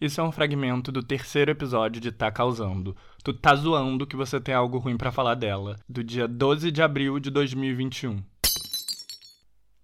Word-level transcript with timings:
Isso 0.00 0.20
é 0.20 0.24
um 0.24 0.30
fragmento 0.30 0.92
do 0.92 1.02
terceiro 1.02 1.50
episódio 1.50 2.00
de 2.00 2.12
Tá 2.12 2.30
Causando. 2.30 2.96
Tu 3.24 3.34
tá 3.34 3.52
zoando 3.56 4.06
que 4.06 4.14
você 4.14 4.40
tem 4.40 4.54
algo 4.54 4.78
ruim 4.78 4.96
para 4.96 5.10
falar 5.10 5.34
dela, 5.34 5.76
do 5.88 6.04
dia 6.04 6.28
12 6.28 6.70
de 6.70 6.80
abril 6.80 7.18
de 7.18 7.30
2021. 7.30 8.22